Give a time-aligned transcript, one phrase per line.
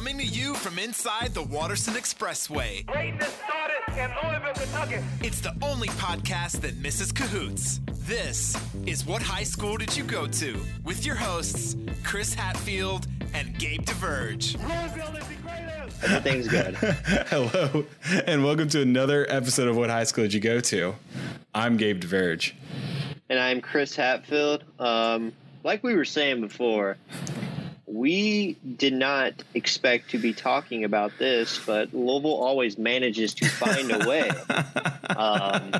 [0.00, 2.86] Coming to you from inside the Watterson Expressway.
[2.86, 5.04] Greatness started in Louisville, Kentucky.
[5.20, 7.82] It's the only podcast that misses cahoots.
[8.06, 10.58] This is What High School Did You Go To?
[10.84, 14.56] With your hosts, Chris Hatfield and Gabe DeVerge.
[14.56, 16.02] Louisville is the greatest.
[16.02, 16.74] Everything's good.
[17.28, 17.84] Hello,
[18.26, 20.94] and welcome to another episode of What High School Did You Go To?
[21.54, 22.54] I'm Gabe DeVerge.
[23.28, 24.64] and I'm Chris Hatfield.
[24.78, 26.96] Um, like we were saying before,
[27.92, 33.90] we did not expect to be talking about this, but Louisville always manages to find
[33.90, 34.30] a way.
[35.16, 35.72] um,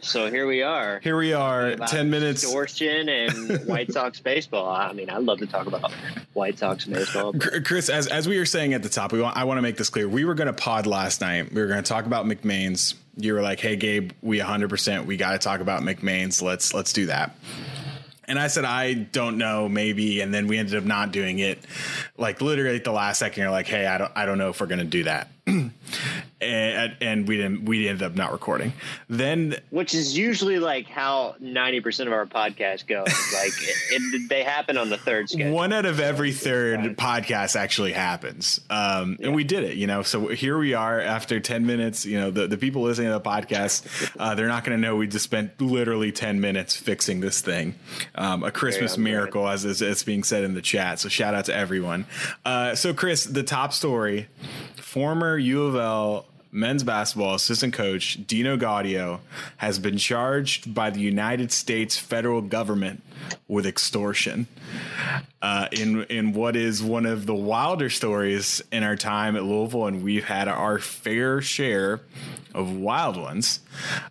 [0.00, 0.98] so here we are.
[1.00, 2.42] Here we are, 10 minutes.
[2.42, 4.68] Extortion and White Sox baseball.
[4.68, 5.92] I mean, I'd love to talk about
[6.32, 7.32] White Sox baseball.
[7.32, 9.62] but Chris, as, as we were saying at the top, we want, I want to
[9.62, 10.08] make this clear.
[10.08, 11.52] We were going to pod last night.
[11.52, 12.94] We were going to talk about McMains.
[13.16, 16.42] You were like, "Hey, Gabe, we 100% we got to talk about McMains.
[16.42, 17.36] Let's let's do that."
[18.26, 20.20] And I said, I don't know, maybe.
[20.20, 21.58] And then we ended up not doing it.
[22.16, 24.60] Like literally at the last second, you're like, hey, I don't, I don't know if
[24.60, 25.28] we're going to do that.
[26.40, 28.72] and, and we didn't, we ended up not recording.
[29.08, 33.00] Then Which is usually like how 90% of our podcasts go.
[33.00, 35.52] Like, it, it, they happen on the third schedule.
[35.52, 38.60] one out of every third podcast actually happens.
[38.70, 40.02] Um, and we did it, you know.
[40.02, 42.06] So here we are after 10 minutes.
[42.06, 44.96] You know, the, the people listening to the podcast, uh, they're not going to know
[44.96, 47.74] we just spent literally 10 minutes fixing this thing.
[48.14, 51.00] Um, a Christmas miracle, as is it's being said in the chat.
[51.00, 52.06] So shout out to everyone.
[52.44, 54.28] Uh, so, Chris, the top story
[54.94, 59.18] former U of L men's basketball assistant coach Dino Gaudio
[59.56, 63.02] has been charged by the United States federal government
[63.48, 64.46] with extortion.
[65.42, 69.86] Uh, in in what is one of the wilder stories in our time at Louisville,
[69.86, 72.00] and we've had our fair share
[72.54, 73.58] of wild ones.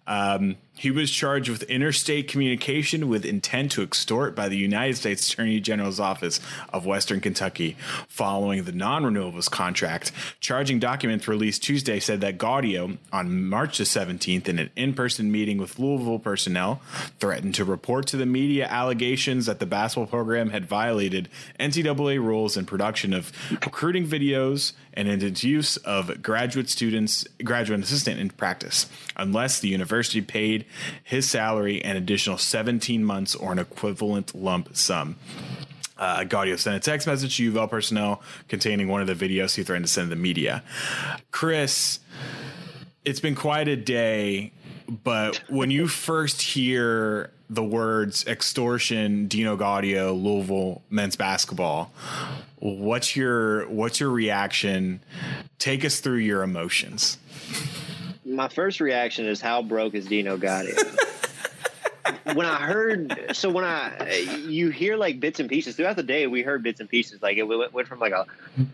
[0.05, 5.31] Um, he was charged with interstate communication with intent to extort by the United States
[5.31, 6.39] Attorney General's Office
[6.73, 10.11] of Western Kentucky following the non renewal of his contract.
[10.39, 15.31] Charging documents released Tuesday said that Gaudio, on March the 17th, in an in person
[15.31, 16.81] meeting with Louisville personnel,
[17.19, 22.57] threatened to report to the media allegations that the basketball program had violated NCAA rules
[22.57, 28.29] in production of recruiting videos and in its use of graduate students, graduate assistant in
[28.29, 30.62] practice, unless the university paid
[31.03, 35.15] his salary an additional 17 months or an equivalent lump sum.
[35.97, 39.13] Uh, Gaudio sent a text message to U of L personnel containing one of the
[39.13, 40.63] videos he threatened to send to the media.
[41.31, 41.99] Chris,
[43.05, 44.51] it's been quite a day,
[45.03, 51.93] but when you first hear the words extortion, Dino Gaudio, Louisville men's basketball,
[52.57, 55.01] what's your what's your reaction?
[55.59, 57.17] Take us through your emotions.
[58.35, 60.77] My first reaction is how broke is Dino Gaudio?
[62.33, 66.27] when I heard, so when I, you hear like bits and pieces throughout the day,
[66.27, 67.21] we heard bits and pieces.
[67.21, 68.25] Like it went, went from like a,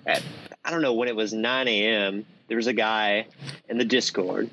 [0.06, 0.24] at,
[0.64, 2.26] I don't know when it was 9 a.m.
[2.50, 3.28] There was a guy
[3.70, 4.50] in the Discord.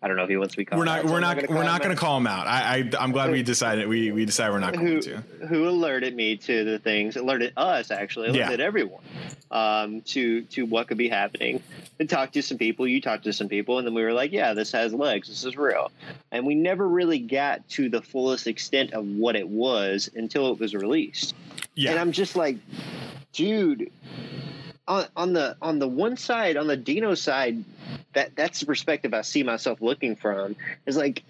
[0.00, 0.78] I don't know if he wants to be called.
[0.78, 2.46] We're not out, we're I'm not gonna we're not going to call him out.
[2.46, 5.16] I, I I'm glad we decided we we decided we're not going who, to.
[5.48, 8.66] who alerted me to the things alerted us actually alerted Yeah.
[8.66, 9.02] everyone
[9.50, 11.60] um, to to what could be happening
[11.98, 14.30] and talked to some people you talked to some people and then we were like
[14.30, 15.90] yeah this has legs this is real
[16.30, 20.60] and we never really got to the fullest extent of what it was until it
[20.60, 21.34] was released
[21.74, 21.90] Yeah.
[21.92, 22.56] and i'm just like
[23.32, 23.90] dude
[24.88, 27.62] on, on the on the one side on the dino side
[28.14, 30.56] that that's the perspective i see myself looking from
[30.86, 31.22] is like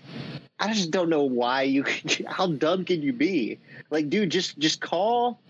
[0.60, 1.84] I just don't know why you
[2.26, 3.58] how dumb can you be?
[3.90, 5.40] Like, dude, just just call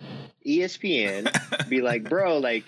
[0.47, 2.65] ESPN, be like, bro, like,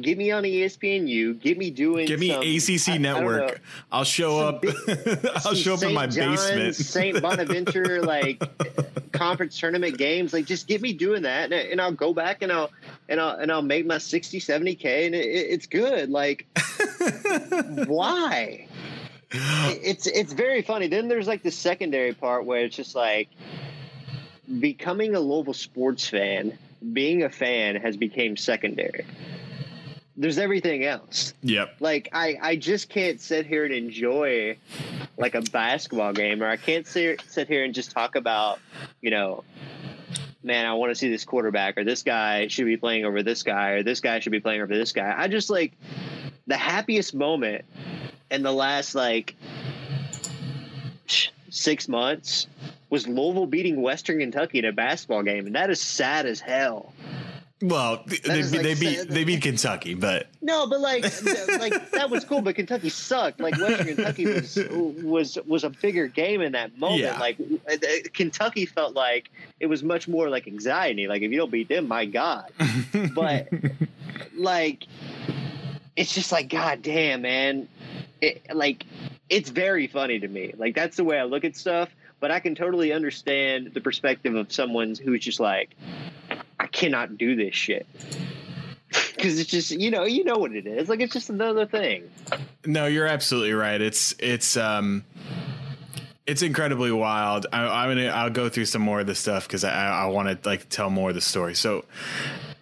[0.00, 3.60] get me on ESPNU, get me doing, Give me some- ACC I- I know, network.
[3.92, 4.62] I'll show up.
[4.62, 4.74] big-
[5.44, 6.74] I'll show up in my John's, basement.
[6.76, 8.42] Saint Bonaventure, like
[9.12, 10.32] conference tournament games.
[10.32, 12.70] Like, just get me doing that, and, and I'll go back and I'll
[13.08, 16.10] and I'll and I'll make my 60, 70 k, and it, it's good.
[16.10, 16.46] Like,
[17.86, 18.66] why?
[19.30, 20.86] It's it's very funny.
[20.88, 23.28] Then there's like the secondary part where it's just like
[24.58, 26.56] becoming a Louisville sports fan.
[26.94, 29.04] Being a fan has become secondary.
[30.20, 31.76] There's everything else Yep.
[31.80, 34.56] like I, I just can't sit here and enjoy
[35.16, 38.58] like a basketball game or I can't sit, sit here and just talk about,
[39.00, 39.44] you know,
[40.42, 43.42] man, I want to see this quarterback or this guy should be playing over this
[43.44, 45.14] guy or this guy should be playing over this guy.
[45.16, 45.72] I just like
[46.48, 47.64] the happiest moment
[48.30, 49.36] in the last like
[51.48, 52.46] six months
[52.90, 56.92] was Louisville beating Western Kentucky in a basketball game, and that is sad as hell.
[57.60, 61.02] Well, they, they, like they beat they beat Kentucky, but No, but like,
[61.58, 62.40] like that was cool.
[62.40, 63.40] But Kentucky sucked.
[63.40, 64.58] Like Western Kentucky was
[65.02, 67.00] was was a bigger game in that moment.
[67.00, 67.18] Yeah.
[67.18, 67.76] Like uh,
[68.14, 71.08] Kentucky felt like it was much more like anxiety.
[71.08, 72.50] Like if you don't beat them, my God.
[73.14, 73.48] But
[74.36, 74.86] like
[75.96, 77.68] it's just like god damn man
[78.20, 78.84] it, like
[79.28, 81.90] it's very funny to me like that's the way i look at stuff
[82.20, 86.07] but i can totally understand the perspective of someone who's just like i
[86.72, 87.86] cannot do this shit
[89.14, 92.08] because it's just you know you know what it is like it's just another thing
[92.66, 93.80] No, you're absolutely right.
[93.80, 95.04] It's it's um
[96.26, 97.46] it's incredibly wild.
[97.52, 100.42] I, I'm gonna I'll go through some more of the stuff because I I want
[100.42, 101.54] to like tell more of the story.
[101.54, 101.86] So,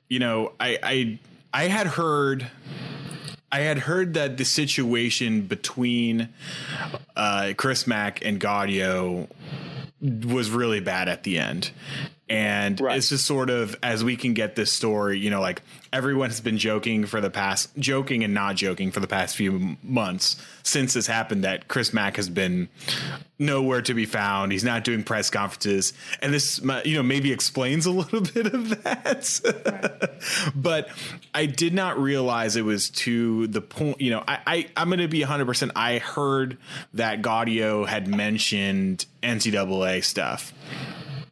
[0.09, 1.19] you know, I I
[1.53, 2.47] I had heard.
[3.51, 6.29] I had heard that the situation between
[7.15, 9.29] uh, Chris Mack and Gaudio
[10.01, 11.71] was really bad at the end.
[12.29, 12.99] And Right.
[12.99, 15.63] it's just sort of as we can get this story, you know, like
[15.93, 19.77] everyone has been joking for the past, joking and not joking for the past few
[19.83, 20.35] months
[20.65, 22.69] since this happened that Chris Mack has been
[23.39, 24.51] nowhere to be found.
[24.51, 25.93] He's not doing press conferences.
[26.21, 30.11] And this, you know, maybe explains a little bit of that.
[30.57, 30.89] but
[31.33, 34.99] I did not realize it was to the point, you know, I, I I'm going
[34.99, 35.71] to be 100%.
[35.77, 36.59] I heard
[36.95, 40.53] that Gaudio had mentioned NCAA stuff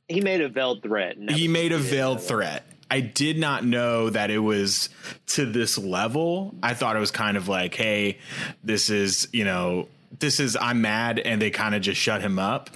[0.09, 2.65] he made a veiled threat he made a veiled threat.
[2.91, 4.89] I did not know that it was
[5.29, 6.55] to this level.
[6.63, 8.19] I thought it was kind of like, hey,
[8.63, 9.89] this is, you know,
[10.21, 12.71] this is I'm mad and they kind of just shut him up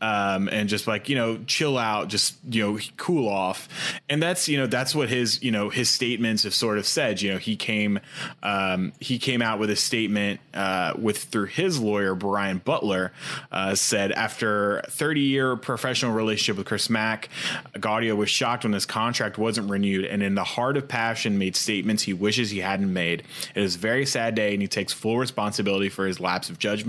[0.00, 3.68] um, and just like you know chill out just you know cool off.
[4.08, 7.22] And that's you know that's what his you know his statements have sort of said.
[7.22, 8.00] You know he came
[8.42, 13.12] um, he came out with a statement uh, with through his lawyer Brian Butler
[13.52, 17.28] uh, said after 30 year professional relationship with Chris Mack
[17.74, 21.56] Gaudio was shocked when his contract wasn't renewed and in the heart of passion made
[21.56, 23.22] statements he wishes he hadn't made.
[23.54, 26.58] It is a very sad day and he takes full responsibility for his lapse of
[26.58, 26.79] judgment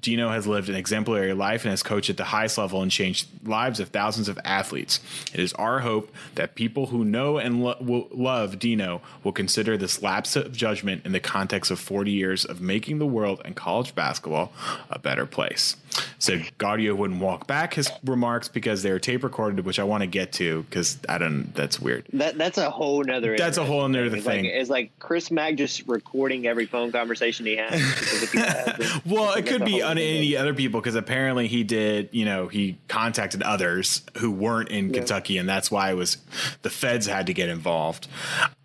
[0.00, 3.28] Dino has lived an exemplary life and has coached at the highest level and changed
[3.46, 5.00] lives of thousands of athletes
[5.32, 9.76] it is our hope that people who know and lo- will love Dino will consider
[9.76, 13.56] this lapse of judgment in the context of 40 years of making the world and
[13.56, 14.52] college basketball
[14.90, 15.76] a better place.
[16.18, 20.02] So Gaudio wouldn't walk back his remarks because they were tape recorded, which I want
[20.02, 21.52] to get to because I don't.
[21.54, 22.06] That's weird.
[22.12, 23.36] That that's a whole nother.
[23.36, 24.44] That's a whole nother it's thing.
[24.44, 27.80] Like, it's like Chris Mack just recording every phone conversation he has.
[29.04, 31.48] because if he has it, Well, it could be on any other people because apparently
[31.48, 32.08] he did.
[32.12, 36.18] You know, he contacted others who weren't in Kentucky, and that's why it was
[36.62, 38.08] the feds had to get involved.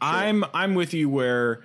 [0.01, 1.63] I'm I'm with you where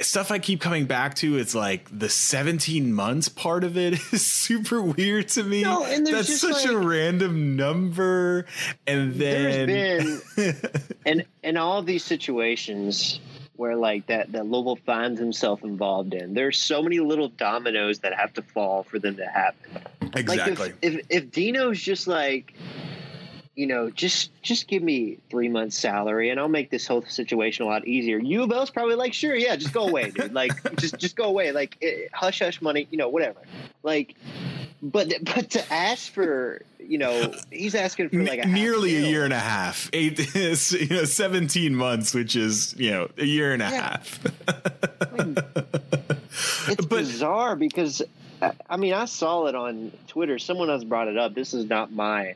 [0.00, 4.24] stuff I keep coming back to is like the 17 months part of it is
[4.24, 5.62] super weird to me.
[5.62, 8.46] No, and there's That's such a random number.
[8.86, 10.56] And then There's been
[11.06, 13.20] and in all these situations
[13.58, 18.14] where like that that Louisville finds himself involved in, there's so many little dominoes that
[18.14, 19.82] have to fall for them to happen.
[20.14, 20.54] exactly.
[20.54, 22.54] Like if, if if Dino's just like,
[23.56, 27.64] you know, just just give me three months salary and I'll make this whole situation
[27.64, 28.18] a lot easier.
[28.18, 30.32] U of L's probably like, sure, yeah, just go away, dude.
[30.32, 31.50] Like, just just go away.
[31.50, 33.40] Like, eh, hush hush money, you know, whatever.
[33.82, 34.14] Like,
[34.82, 39.24] but but to ask for, you know, he's asking for like a nearly a year
[39.24, 39.90] and a half.
[39.92, 43.80] Eight, you know, 17 months, which is, you know, a year and a Yeah.
[43.80, 44.20] half.
[46.68, 48.02] It's But- bizarre because
[48.42, 50.38] I- I mean I saw it on Twitter.
[50.38, 51.34] Someone else brought it up.
[51.34, 52.34] This is not my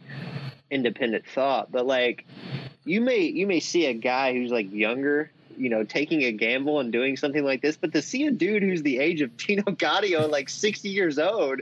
[0.70, 2.24] independent thought, but like
[2.84, 6.81] you may you may see a guy who's like younger, you know, taking a gamble
[6.81, 9.62] and doing something like this, but to see a dude who's the age of Dino
[9.62, 11.61] Gaudio, like sixty years old,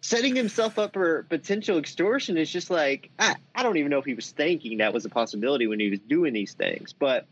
[0.00, 4.04] setting himself up for potential extortion is just like I, I don't even know if
[4.04, 7.26] he was thinking that was a possibility when he was doing these things, but.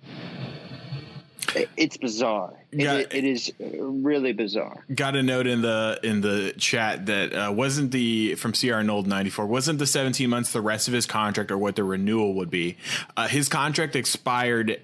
[1.77, 2.53] It's bizarre.
[2.71, 2.99] It- Yeah.
[2.99, 4.85] it is really bizarre.
[4.95, 9.09] Got a note in the in the chat that uh, wasn't the from CR Nold
[9.09, 12.51] 94 wasn't the 17 months the rest of his contract or what the renewal would
[12.51, 12.77] be.
[13.17, 14.81] Uh, his contract expired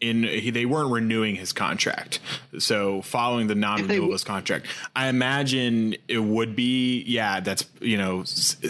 [0.00, 2.20] in he, they weren't renewing his contract.
[2.58, 7.40] So following the non-renewal of his contract, I imagine it would be yeah.
[7.40, 8.24] That's you know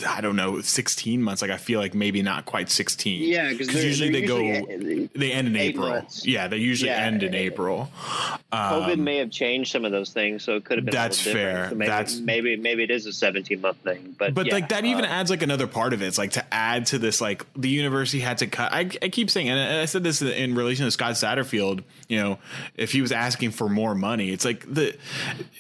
[0.09, 1.43] I don't know 16 months.
[1.43, 3.23] Like I feel like maybe not quite 16.
[3.29, 5.89] Yeah, 'cause because usually they're they go usually, they end in April.
[5.91, 6.27] months.
[6.27, 7.05] Yeah, they usually Yeah.
[7.05, 7.91] end in April.
[8.53, 10.95] COVID Um, may have changed some of those things, so it could have been.
[10.95, 11.69] a That's little fair.
[11.71, 14.69] So maybe, That's- maybe maybe it is a 17 month thing, but But yeah, like
[14.71, 16.07] that even uh, adds like another part of it.
[16.07, 18.73] It's like to add to this, like the university had to cut.
[18.73, 21.83] I, I keep saying, and I said this in relation to Scott Satterfield.
[22.09, 22.39] You know,
[22.75, 24.97] if he was asking for more money, it's like the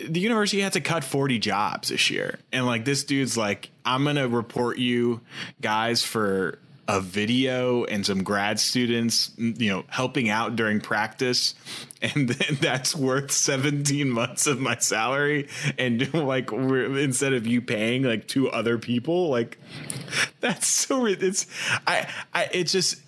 [0.06, 4.04] the university had to cut forty jobs this year, and like this dude's like, I'm
[4.04, 5.20] gonna report you
[5.60, 11.54] guys for a video and some grad students, you know, helping out during practice,
[12.02, 15.48] and then that's worth 17 months of my salary.
[15.76, 19.58] And like, we're, instead of you paying like two other people, like
[20.40, 21.04] that's so.
[21.04, 21.46] It's
[21.86, 22.08] I.
[22.32, 22.48] I.
[22.52, 23.02] It just.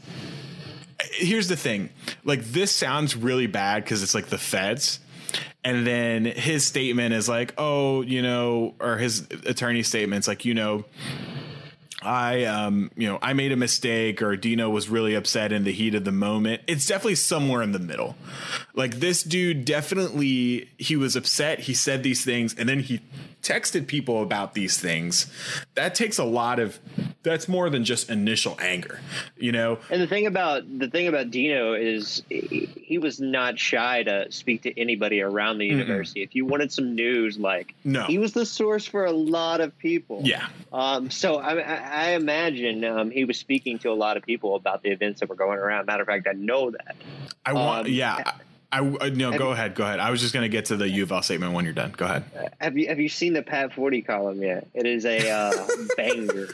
[1.11, 1.91] Here's the thing.
[2.25, 5.01] Like this sounds really bad because it's like the feds.
[5.63, 10.55] And then his statement is like, oh, you know, or his attorney statement's like, you
[10.55, 10.85] know,
[12.03, 15.73] I um you know I made a mistake or Dino was really upset in the
[15.73, 16.63] heat of the moment.
[16.67, 18.17] It's definitely somewhere in the middle.
[18.75, 23.03] Like this dude definitely he was upset, he said these things and then he
[23.43, 25.27] texted people about these things.
[25.75, 26.79] That takes a lot of
[27.23, 29.01] that's more than just initial anger,
[29.37, 29.79] you know.
[29.91, 34.63] And the thing about the thing about Dino is he was not shy to speak
[34.63, 36.23] to anybody around the university.
[36.23, 38.05] If you wanted some news, like No.
[38.05, 40.23] he was the source for a lot of people.
[40.25, 40.47] Yeah.
[40.73, 44.55] Um, so I, I I imagine um, he was speaking to a lot of people
[44.57, 45.87] about the events that were going around.
[45.87, 46.97] Matter of fact, I know that.
[47.45, 48.17] I want Um, yeah.
[48.27, 48.33] I,
[48.73, 49.99] I uh, no, have go you- ahead, go ahead.
[49.99, 51.93] I was just gonna get to the U of L statement when you're done.
[51.97, 52.25] Go ahead.
[52.61, 54.69] Have you have you seen the Pat Forde column yet?
[54.75, 56.49] It is a uh, banger.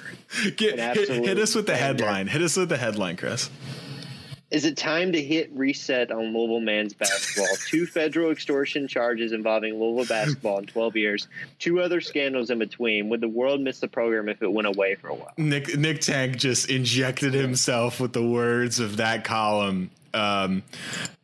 [0.57, 1.85] Get, hit, hit us with the banger.
[1.85, 2.27] headline.
[2.29, 3.51] Hit us with the headline, Chris.
[4.53, 7.49] Is it time to hit reset on Louisville men's basketball?
[7.69, 11.27] Two federal extortion charges involving Louisville basketball in 12 years,
[11.59, 13.09] two other scandals in between.
[13.09, 15.33] Would the world miss the program if it went away for a while?
[15.37, 19.91] Nick Nick Tank just injected himself with the words of that column.
[20.17, 20.63] Um,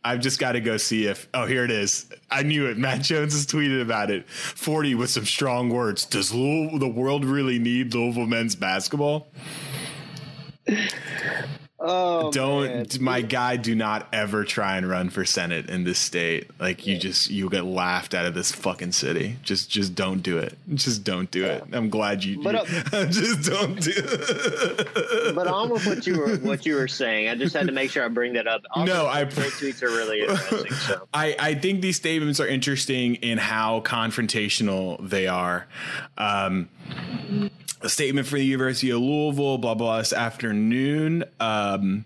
[0.05, 1.29] I've just got to go see if.
[1.33, 2.07] Oh, here it is.
[2.31, 2.77] I knew it.
[2.83, 4.27] Matt Jones has tweeted about it.
[4.29, 6.05] Forde with some strong words.
[6.05, 9.29] Does Louisville, the world really need Louisville men's basketball?
[11.85, 12.87] Oh, Don't, man.
[13.01, 13.57] my guy.
[13.57, 16.49] Do not ever try and run for senate in this state.
[16.61, 19.37] Like you just you get laughed out of this fucking city.
[19.43, 20.57] Just just don't do it.
[20.75, 21.65] Just don't do it.
[21.73, 22.41] I'm glad you.
[22.41, 22.65] But, uh,
[23.07, 25.35] just don't do it.
[25.35, 27.91] But on with what you were what you were saying, I just had to make
[27.91, 28.63] sure I bring that up.
[28.71, 30.73] All No, I- tweets are really interesting.
[30.73, 35.67] So I, I think these statements are interesting in how confrontational they are.
[36.17, 36.69] Um,
[37.83, 39.99] a statement for the University of Louisville, blah blah.
[39.99, 41.25] This afternoon.
[41.41, 42.05] Um,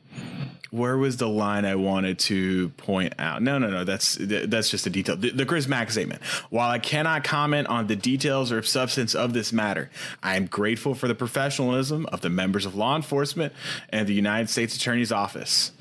[0.71, 3.43] where was the line I wanted to point out?
[3.43, 3.85] No, no, no.
[3.85, 5.17] That's that's just a detail.
[5.17, 6.23] The, the Chris Mack statement.
[6.51, 9.91] While I cannot comment on the details or substance of this matter,
[10.23, 13.53] I am grateful for the professionalism of the members of law enforcement
[13.91, 15.73] and the United States Attorney's Office.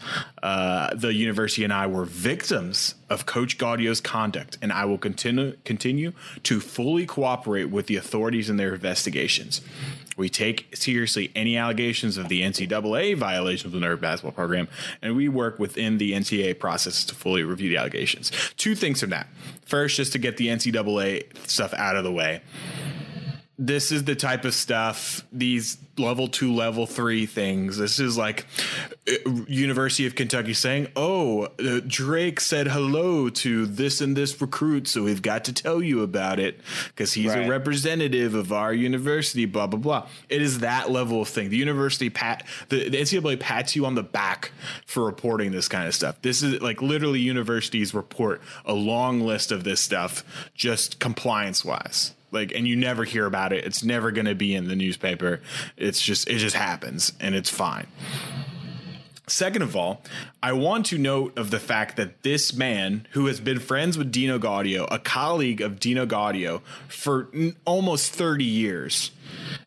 [0.41, 5.55] Uh, the university and I were victims of Coach Gaudio's conduct, and I will continue
[5.65, 6.13] continue
[6.43, 9.61] to fully cooperate with the authorities in their investigations.
[10.17, 14.67] We take seriously any allegations of the NCAA violations of the Nerve basketball program,
[15.01, 18.31] and we work within the NCAA process to fully review the allegations.
[18.57, 19.27] Two things from that.
[19.65, 22.41] First, just to get the NCAA stuff out of the way.
[23.57, 27.77] This is the type of stuff, these level two, level three things.
[27.77, 28.45] This is like
[29.07, 34.89] uh, University of Kentucky saying, oh, uh, Drake said hello to this and this recruit,
[34.89, 39.45] so we've got to tell you about it because he's a representative of our university,
[39.45, 40.07] blah, blah, blah.
[40.27, 41.49] It is that level of thing.
[41.49, 44.51] The university pat, the, the NCAA pats you on the back
[44.85, 46.21] for reporting this kind of stuff.
[46.21, 52.13] This is like literally universities report a long list of this stuff just compliance wise
[52.35, 53.65] like and you never hear about it.
[53.65, 55.41] It's never going to be in the newspaper.
[55.77, 57.87] It's just it just happens and it's fine.
[59.27, 60.03] Second of all,
[60.43, 64.11] I want to note of the fact that this man, who has been friends with
[64.11, 69.09] Dino Gaudio, a colleague of Dino Gaudio for n- almost 30 years,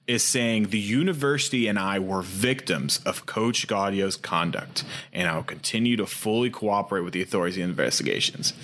[0.07, 5.43] is saying the university and I were victims of Coach Gaudio's conduct, and I will
[5.43, 8.55] continue to fully cooperate with the authorities in investigations.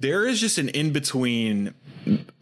[0.00, 1.74] There is just an in between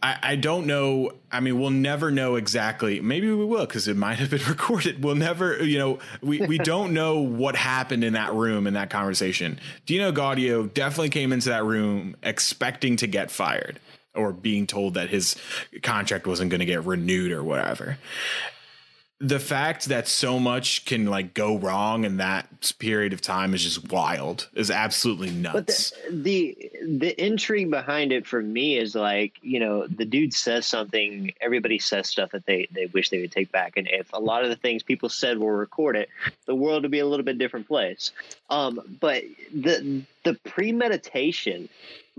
[0.01, 1.11] I, I don't know.
[1.31, 2.99] I mean, we'll never know exactly.
[2.99, 5.03] Maybe we will because it might have been recorded.
[5.03, 8.89] We'll never, you know, we, we don't know what happened in that room in that
[8.89, 9.59] conversation.
[9.85, 13.79] Dino Gaudio definitely came into that room expecting to get fired
[14.13, 15.35] or being told that his
[15.83, 17.97] contract wasn't going to get renewed or whatever.
[19.23, 23.63] The fact that so much can like go wrong in that period of time is
[23.63, 24.49] just wild.
[24.55, 25.91] Is absolutely nuts.
[25.91, 30.33] But the, the the intrigue behind it for me is like you know the dude
[30.33, 34.11] says something, everybody says stuff that they they wish they would take back, and if
[34.13, 36.07] a lot of the things people said were recorded,
[36.45, 38.11] the world would be a little bit different place.
[38.49, 39.23] Um, but
[39.53, 41.69] the the premeditation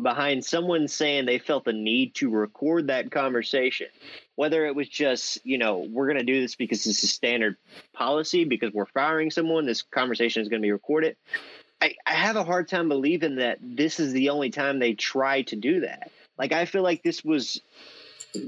[0.03, 3.89] behind someone saying they felt the need to record that conversation.
[4.37, 7.57] Whether it was just you know we're going to do this because this is standard
[7.93, 11.17] policy because we're firing someone this conversation is going to be recorded.
[11.81, 15.43] I, I have a hard time believing that this is the only time they try
[15.43, 16.11] to do that.
[16.39, 17.61] Like i feel like this was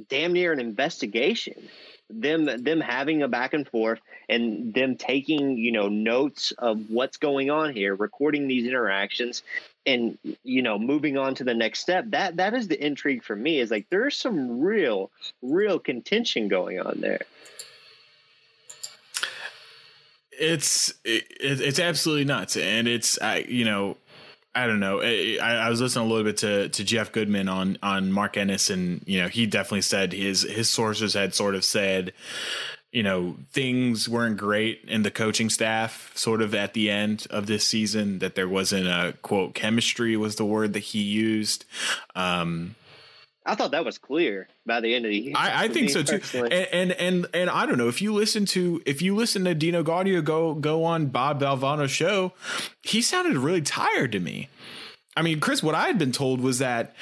[0.09, 1.69] damn near an investigation
[2.11, 7.17] them them having a back and forth and them taking you know notes of what's
[7.17, 9.43] going on here recording these interactions
[9.87, 13.37] and you know moving on to the next step that that is the intrigue for
[13.37, 15.11] me is like there's some real
[15.43, 17.21] real contention going on there
[20.39, 23.97] it's it, it's absolutely nuts, and it's I you know
[24.55, 25.01] I don't know.
[25.03, 28.71] I, I, was listening a little bit to, to Jeff Goodman on on Mark Ennis,
[28.71, 32.13] and you know he definitely said his his sources had sort of said,
[32.95, 36.13] you know, things weren't great in the coaching staff.
[36.15, 40.37] Sort of at the end of this season, that there wasn't a quote chemistry was
[40.37, 41.65] the word that he used.
[42.15, 42.77] Um,
[43.45, 45.35] I thought that was clear by the end of the year.
[45.37, 46.21] I, I think so too.
[46.35, 49.57] And, and, and and I don't know if you listen to if you listen to
[49.57, 52.33] Dino Gaudio go go on Bob Valvano's show,
[52.83, 54.49] he sounded really tired to me.
[55.17, 56.95] I mean, Chris, what I had been told was that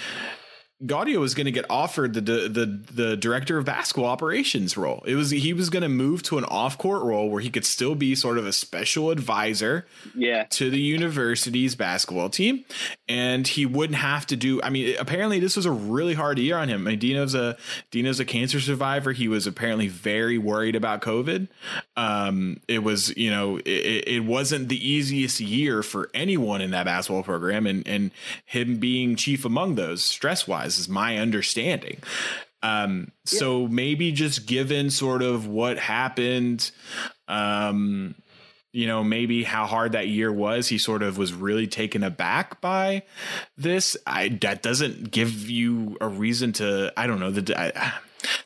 [0.84, 5.02] Gaudio was going to get offered the, the the director of basketball operations role.
[5.06, 7.64] It was he was going to move to an off court role where he could
[7.64, 9.86] still be sort of a special advisor,
[10.16, 10.44] yeah.
[10.50, 12.64] to the university's basketball team,
[13.08, 14.60] and he wouldn't have to do.
[14.62, 16.86] I mean, apparently this was a really hard year on him.
[16.88, 17.56] I mean, Dino's a
[17.92, 19.12] Dino's a cancer survivor.
[19.12, 21.46] He was apparently very worried about COVID.
[21.96, 26.86] Um, it was you know it, it wasn't the easiest year for anyone in that
[26.86, 28.10] basketball program, and and
[28.44, 31.98] him being chief among those stress wise is my understanding.
[32.62, 33.38] Um, yeah.
[33.38, 36.70] so maybe just given sort of what happened,
[37.26, 38.14] um,
[38.72, 42.60] you know, maybe how hard that year was, he sort of was really taken aback
[42.60, 43.02] by
[43.56, 43.96] this.
[44.06, 46.92] I that doesn't give you a reason to.
[46.96, 47.30] I don't know.
[47.30, 47.92] The I,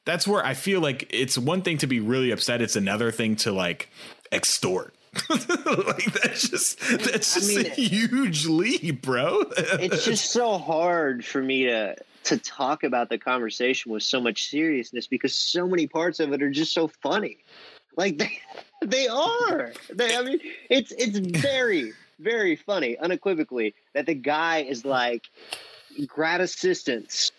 [0.05, 2.61] that's where I feel like it's one thing to be really upset.
[2.61, 3.89] It's another thing to like
[4.33, 4.95] extort.
[5.31, 9.45] like that's just that's just I mean, a huge leap, bro.
[9.57, 14.49] it's just so hard for me to to talk about the conversation with so much
[14.49, 17.39] seriousness because so many parts of it are just so funny.
[17.97, 18.39] Like they
[18.85, 19.73] they are.
[19.93, 25.25] They, I mean, it's it's very very funny, unequivocally, that the guy is like
[26.07, 27.33] grad assistants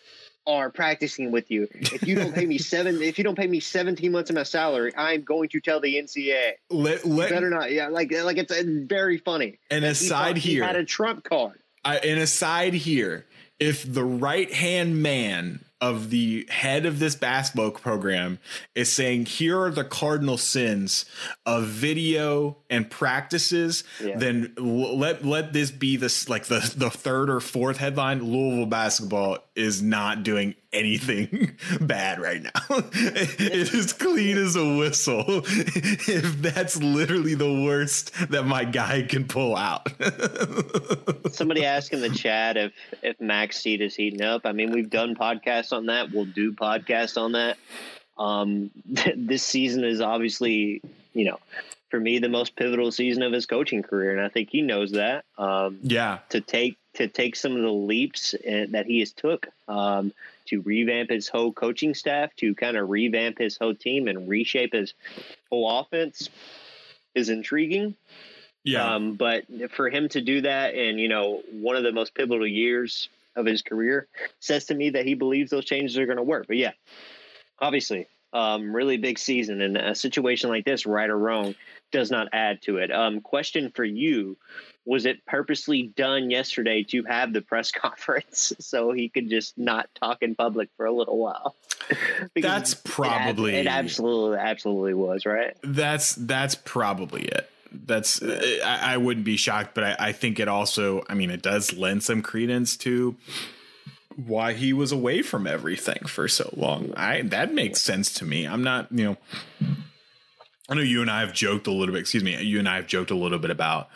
[0.46, 1.68] are practicing with you.
[1.74, 4.44] If you don't pay me seven, if you don't pay me seventeen months of my
[4.44, 6.54] salary, I'm going to tell the NCAA.
[6.70, 7.72] Let, let better not.
[7.72, 9.60] Yeah, like like it's, it's very funny.
[9.70, 11.60] And aside he here, he had a trump card.
[11.84, 13.26] I, and aside here,
[13.60, 18.40] if the right hand man of the head of this basketball program
[18.74, 21.06] is saying here are the cardinal sins
[21.46, 24.18] of video and practices yeah.
[24.18, 29.38] then let let this be this like the the third or fourth headline louisville basketball
[29.58, 36.78] is not doing anything bad right now it is clean as a whistle if that's
[36.82, 39.88] literally the worst that my guy can pull out
[41.32, 44.90] somebody asked in the chat if if Mack's seed is heating up i mean we've
[44.90, 46.12] done podcasts podcasts on that.
[46.12, 47.58] We'll do podcasts on that.
[48.18, 48.72] Um,
[49.16, 50.82] this season is obviously,
[51.14, 51.40] you know,
[51.90, 54.92] for me the most pivotal season of his coaching career, and I think he knows
[54.92, 55.26] that.
[55.38, 59.48] Um, yeah, to take to take some of the leaps eh, that he has took
[59.68, 60.12] um,
[60.46, 64.74] to revamp his whole coaching staff, to kind of revamp his whole team and reshape
[64.74, 64.94] his
[65.52, 66.30] whole offense
[67.14, 67.96] is intriguing.
[68.64, 68.96] Yeah.
[68.96, 72.48] Um, but for him to do that in, you know, one of the most pivotal
[72.48, 74.08] years of his career
[74.40, 76.48] says to me that he believes those changes are going to work.
[76.48, 76.72] But yeah,
[77.60, 81.56] obviously, um, really big season and a situation like this, right or wrong,
[81.92, 82.92] does not add to it.
[82.92, 84.36] Um, question for you:
[84.88, 89.90] Was it purposely done yesterday to have the press conference so he could just not
[89.96, 91.56] talk in public for a little while?
[92.36, 95.56] that's probably it, it absolutely absolutely was right.
[95.62, 100.48] That's that's probably it that's I, I, wouldn't be shocked, but I, I think it
[100.48, 103.16] also, I mean, it does lend some credence to
[104.16, 106.94] why he was away from everything for so long.
[106.98, 108.48] I that makes sense to me.
[108.48, 109.18] I'm not, you know,
[110.70, 112.76] I know you and I have joked a little bit, excuse me, you and I
[112.76, 113.88] have joked a little bit about,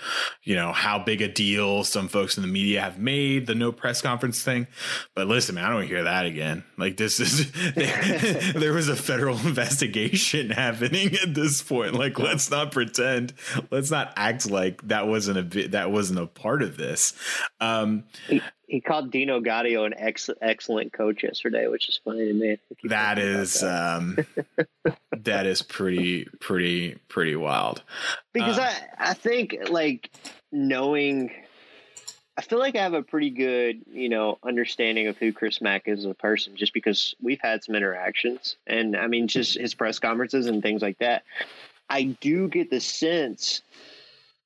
[0.44, 3.74] you know, how big a deal some folks in the media have made the no
[3.74, 4.68] press conference thing.
[5.14, 6.64] But listen, man, I don't hear that again.
[6.78, 7.52] Like this is
[8.54, 11.94] there was a federal investigation happening at this point.
[11.94, 13.34] Like let's not pretend,
[13.70, 17.14] let's not act like that wasn't a bit that wasn't a part of this.
[17.60, 18.06] Um
[18.72, 22.58] he called Dino Gaudio an ex- excellent coach yesterday, which is funny to me.
[22.86, 23.98] That is that.
[23.98, 24.18] Um,
[25.12, 27.84] that is pretty pretty pretty wild.
[28.32, 30.10] Because uh, I I think like
[30.54, 31.32] knowing
[32.38, 35.90] I feel like I have a pretty good, you know, understanding of who Chris Mack
[35.90, 39.74] is as a person just because we've had some interactions and I mean just his
[39.74, 41.24] press conferences and things like that.
[41.90, 43.64] I do get the sense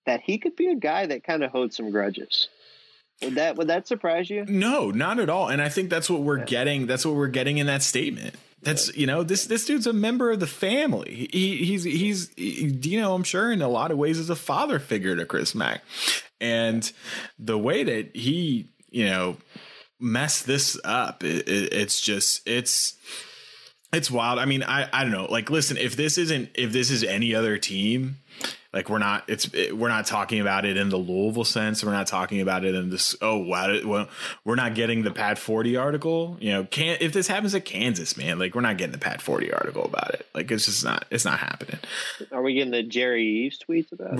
[0.08, 2.50] that he could be a guy that kind of holds some grudges.
[3.22, 4.46] Would that would that surprise you?
[4.46, 5.48] No, not at all.
[5.48, 6.46] And I think that's what we're yeah.
[6.46, 6.88] getting.
[6.88, 8.36] That's what we're getting in that statement.
[8.62, 11.30] That's you know this this dude's a member of the family.
[11.32, 13.14] He, he's he's he, Dino.
[13.14, 15.84] I'm sure in a lot of ways is a father figure to Chris Mack,
[16.42, 16.92] and
[17.38, 19.38] the way that he you know
[20.00, 22.96] messed this up, it, it, it's just it's
[23.94, 24.40] it's wild.
[24.40, 25.26] I mean, I I don't know.
[25.26, 28.18] Like, listen, if this isn't if this is any other team,
[28.76, 31.82] Like we're not it's it, we're not talking about it in the Louisville sense.
[31.82, 33.16] We're not talking about it in this.
[33.22, 34.10] Oh wow, well,
[34.44, 36.36] we're not getting the Pat Forde article.
[36.42, 39.22] You know, can if this happens at Kansas, man, like we're not getting the Pat
[39.22, 40.28] Forde article about it.
[40.36, 41.80] Like it's just not it's not happening.
[42.34, 44.20] Are we getting the Jerry Eaves tweets about it?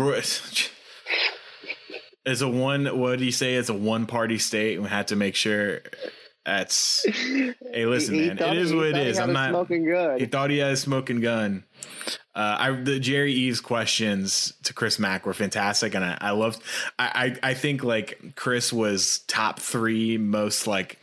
[2.26, 2.86] It's a one.
[2.98, 3.56] What do you say?
[3.56, 4.82] It's a one party state.
[4.82, 5.82] We had to make sure.
[6.46, 7.04] That's
[7.74, 8.38] hey, listen, He- man.
[8.40, 9.18] It is he what it is.
[9.20, 9.50] I'm not.
[9.50, 10.20] smoking gun.
[10.20, 11.64] He thought he had a smoking gun.
[12.36, 16.62] Uh, I the Jerry Eaves questions to Chris Mack were fantastic, and I, I loved.
[17.00, 21.00] I, I I think like Chris was top three most like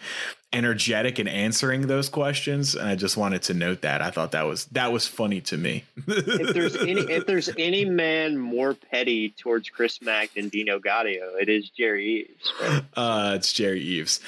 [0.52, 4.02] energetic in answering those questions, and I just wanted to note that.
[4.02, 5.84] I thought that was that was funny to me.
[6.06, 11.40] if there's any if there's any man more petty towards Chris Mack than Dino Gaudio,
[11.40, 12.52] it is Jerry Eaves.
[12.60, 12.84] right?
[12.96, 14.20] uh it's jerry eaves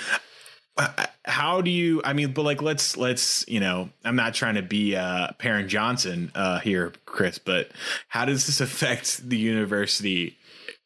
[1.24, 4.62] how do you i mean but like let's let's you know i'm not trying to
[4.62, 7.70] be uh Perrin johnson uh here chris but
[8.08, 10.36] how does this affect the university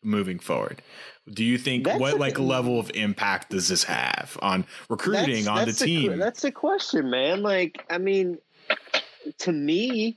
[0.03, 0.81] moving forward?
[1.31, 5.45] Do you think That's what a- like level of impact does this have on recruiting
[5.45, 6.19] That's- on the that's que- team?
[6.19, 7.43] that's the question, man.
[7.43, 8.39] Like, I mean,
[9.39, 10.17] to me,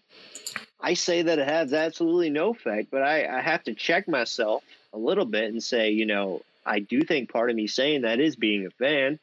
[0.79, 4.63] I say that it has absolutely no effect, but I, I have to check myself
[4.93, 8.19] a little bit and say, you know, I do think part of me saying that
[8.21, 9.19] is being a fan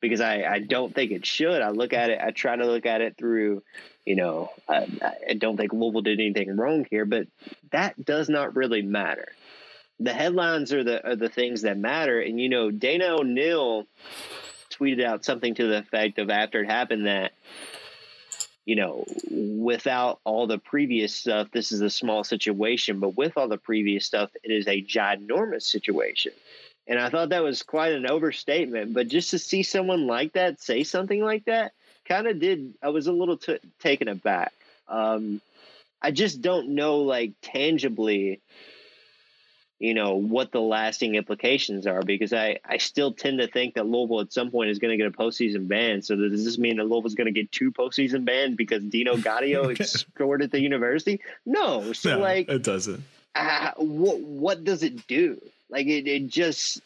[0.00, 1.62] because I, I don't think it should.
[1.62, 3.62] I look at it, I try to look at it through,
[4.04, 4.86] you know, I,
[5.28, 7.26] I don't think Louisville did anything wrong here, but
[7.72, 9.28] that does not really matter.
[9.98, 13.86] The headlines are the are the things that matter, and you know, Dana O'Neill
[14.70, 17.32] tweeted out something to the effect of after it happened that
[18.66, 23.48] you know without all the previous stuff this is a small situation but with all
[23.48, 26.32] the previous stuff it is a ginormous situation
[26.86, 30.60] and i thought that was quite an overstatement but just to see someone like that
[30.60, 31.72] say something like that
[32.04, 34.52] kind of did i was a little t- taken aback
[34.88, 35.40] um
[36.00, 38.40] i just don't know like tangibly
[39.78, 43.84] you know what the lasting implications are because I, I still tend to think that
[43.84, 46.00] Louisville at some point is going to get a postseason ban.
[46.00, 49.76] So does this mean that Louisville's going to get two postseason bans because Dino Gaudio
[49.86, 51.20] scored at the university?
[51.44, 51.92] No.
[51.92, 53.04] So no, like, it doesn't
[53.36, 55.40] uh, what what does it do?
[55.68, 56.80] Like it, it just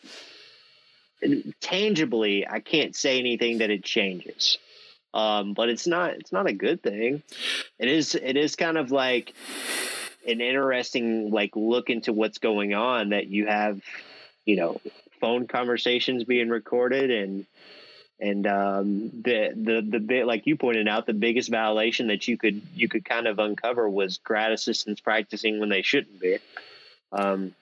[1.60, 4.58] tangibly, I can't say anything that it changes.
[5.12, 7.22] Um, but it's not it's not a good thing.
[7.78, 9.34] It is it is kind of like
[10.26, 13.80] an interesting like look into what's going on that you have,
[14.44, 14.80] you know,
[15.20, 17.44] phone conversations being recorded and
[18.20, 22.36] and um, the the the bit like you pointed out, the biggest violation that you
[22.36, 26.38] could you could kind of uncover was grad assistants practicing when they shouldn't be.
[27.12, 27.54] Um,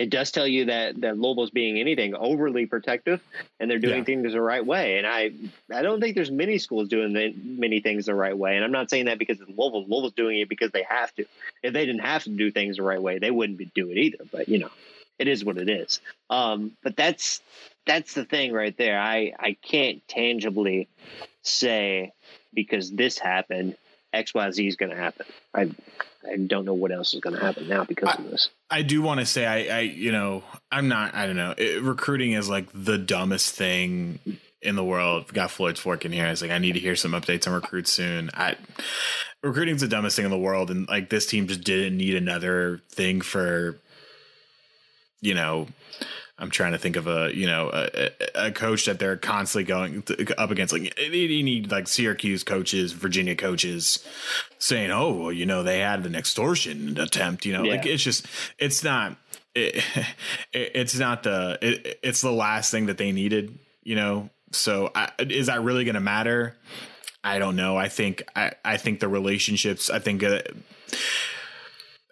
[0.00, 3.20] it does tell you that that Louisville's being anything overly protective,
[3.60, 4.04] and they're doing Yeah.
[4.04, 4.96] things the right way.
[4.96, 5.30] And I
[5.70, 8.56] I don't think there's many schools doing the, many things the right way.
[8.56, 9.82] And I'm not saying that because it's Louisville.
[9.86, 11.26] Louisville's doing it because they have to.
[11.62, 13.98] If they didn't have to do things the right way, they wouldn't be, do it
[13.98, 14.24] either.
[14.32, 14.70] But you know,
[15.18, 16.00] it is what it is.
[16.30, 17.42] Um, but that's
[17.86, 18.98] that's the thing right there.
[18.98, 20.88] I I can't tangibly
[21.42, 22.14] say
[22.54, 23.76] because this happened,
[24.14, 25.26] X Y Z is going to happen.
[25.54, 25.68] I
[26.24, 28.50] I don't know what else is going to happen now because of this.
[28.70, 31.14] I do want to say I, I, you know, I'm not.
[31.14, 31.54] I don't know.
[31.56, 34.18] It, recruiting is like the dumbest thing
[34.62, 35.24] in the world.
[35.28, 36.26] We got Floyd's fork in here.
[36.26, 38.30] I was like, I need to hear some updates on recruits soon.
[38.34, 38.56] I,
[39.42, 42.82] recruiting's the dumbest thing in the world, and like this team just didn't need another
[42.90, 43.78] thing for,
[45.20, 45.68] you know.
[46.40, 50.02] I'm trying to think of a you know a, a- coach that they're constantly going
[50.38, 50.72] up against.
[50.72, 54.04] Like you need like Syracuse coaches, Virginia coaches
[54.58, 58.26] saying, "Oh, well, you know they had an extortion attempt." You know, like it's just
[58.58, 59.16] it's not
[59.54, 59.76] it,
[60.52, 63.58] it, it's not the it, it's the last thing that they needed.
[63.82, 66.56] You know, so I, is that really going to matter?
[67.22, 67.76] I don't know.
[67.76, 69.90] I think I I think the relationships.
[69.90, 70.22] I think.
[70.22, 70.40] Uh,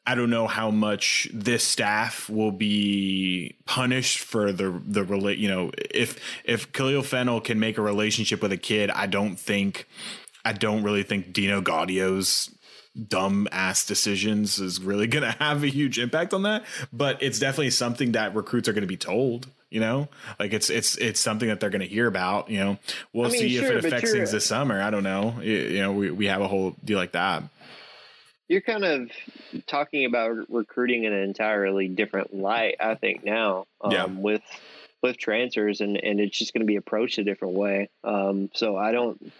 [0.09, 5.37] I don't know how much this staff will be punished for the the relate.
[5.37, 9.38] You know, if if Kahil Fennell can make a relationship with a kid, I don't
[9.38, 9.87] think,
[10.47, 12.49] I don't really think Dino Gaudio's
[13.07, 16.64] dumb ass decisions is really going to have a huge impact on that.
[16.90, 19.47] But it's definitely something that recruits are going to be told.
[19.68, 22.49] You know, like it's it's it's something that they're going to hear about.
[22.49, 22.79] You know,
[23.12, 24.81] we'll I mean, see sure, if it affects things this summer.
[24.81, 25.35] I don't know.
[25.42, 27.42] You, you know, we we have a whole deal like that.
[28.49, 29.11] You're kind of
[29.67, 34.07] talking about recruiting in an entirely different light, I think now, um, Yeah.
[34.07, 34.43] with
[35.01, 37.89] with transfers, and and it's just going to be approached a different way.
[38.03, 39.33] Um, so I don't.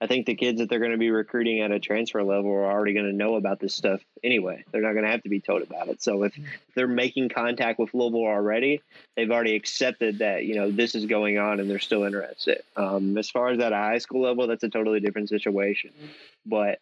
[0.00, 2.68] I think the kids that they're going to be recruiting at a transfer level are
[2.68, 4.64] already going to know about this stuff anyway.
[4.72, 6.02] They're not going to have to be told about it.
[6.02, 6.34] So if
[6.74, 8.82] they're making contact with Louisville already,
[9.14, 12.62] they've already accepted that you know this is going on and they're still interested.
[12.76, 15.92] Um, as far as at a high school level, that's a totally different situation.
[16.44, 16.80] But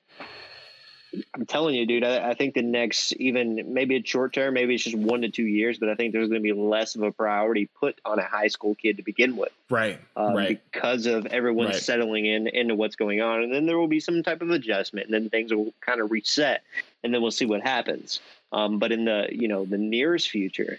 [1.35, 2.05] I'm telling you, dude.
[2.05, 5.29] I, I, think the next, even maybe it's short term, maybe it's just one to
[5.29, 8.18] two years, but I think there's going to be less of a priority put on
[8.18, 10.01] a high school kid to begin with, right?
[10.16, 10.61] Um, right.
[10.73, 11.77] Because of everyone right.
[11.77, 15.07] settling in into what's going on, and then there will be some type of adjustment,
[15.07, 16.62] and then things will kind of reset,
[17.03, 18.20] and then we'll see what happens.
[18.53, 20.79] Um, but in the you know the nearest future,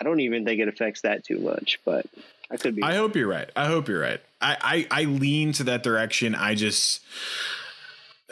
[0.00, 1.80] I don't even think it affects that too much.
[1.84, 2.06] But
[2.50, 2.82] I could be.
[2.82, 3.50] I hope you're right.
[3.56, 4.20] I hope you're right.
[4.40, 6.34] I I, I lean to that direction.
[6.34, 7.00] I just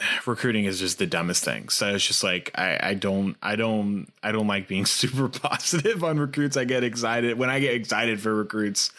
[0.25, 1.69] recruiting is just the dumbest thing.
[1.69, 6.03] So it's just like I, I don't I don't I don't like being super positive
[6.03, 6.57] on recruits.
[6.57, 8.91] I get excited when I get excited for recruits.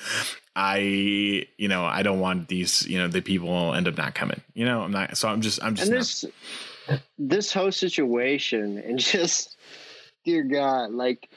[0.55, 4.41] I you know I don't want these you know the people end up not coming.
[4.55, 6.25] You know I'm not so I'm just I'm just and this
[6.88, 7.01] not.
[7.19, 9.57] this whole situation and just
[10.25, 11.29] dear God like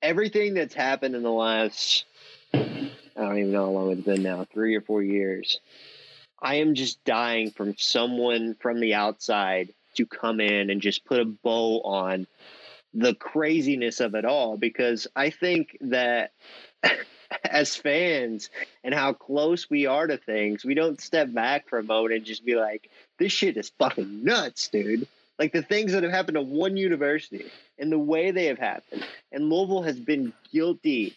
[0.00, 2.04] everything that's happened in the last
[2.54, 5.60] I don't even know how long it's been now three or four years
[6.42, 11.20] I am just dying from someone from the outside to come in and just put
[11.20, 12.26] a bow on
[12.92, 16.32] the craziness of it all because I think that
[17.44, 18.50] as fans
[18.82, 22.24] and how close we are to things, we don't step back for a moment and
[22.24, 25.06] just be like, this shit is fucking nuts, dude.
[25.38, 27.46] Like the things that have happened to one university
[27.78, 29.04] and the way they have happened.
[29.30, 31.16] And Louisville has been guilty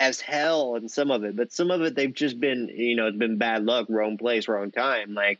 [0.00, 3.06] as hell in some of it, but some of it they've just been, you know,
[3.06, 5.14] it's been bad luck, wrong place, wrong time.
[5.14, 5.38] Like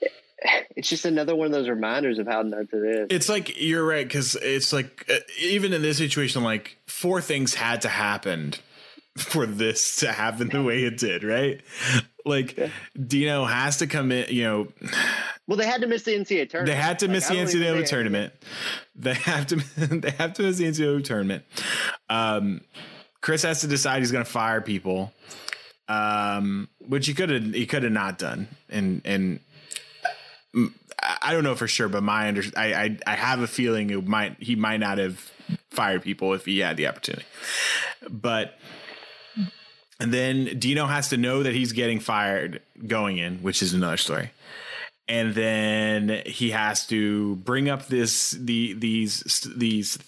[0.76, 3.06] it's just another one of those reminders of how nuts it is.
[3.10, 7.54] It's like you're right because it's like uh, even in this situation, like four things
[7.54, 8.54] had to happen
[9.18, 11.60] for this to happen the way it did, right?
[12.24, 12.68] Like yeah.
[13.06, 14.68] Dino has to come in, you know.
[15.46, 16.74] Well, they had to miss the NCAA tournament.
[16.74, 18.32] They had to like, miss the NCAA tournament.
[18.96, 19.56] They have to.
[19.76, 21.44] They have to miss the NCAA tournament.
[22.08, 22.62] Um,
[23.24, 25.10] Chris has to decide he's going to fire people,
[25.88, 28.48] um, which he could have he could have not done.
[28.68, 29.40] And and
[31.22, 34.06] I don't know for sure, but my under I, I I have a feeling it
[34.06, 35.18] might he might not have
[35.70, 37.24] fired people if he had the opportunity,
[38.10, 38.58] but.
[40.00, 43.96] And then Dino has to know that he's getting fired going in, which is another
[43.96, 44.32] story
[45.06, 49.20] and then he has to bring up this the these
[49.56, 49.98] these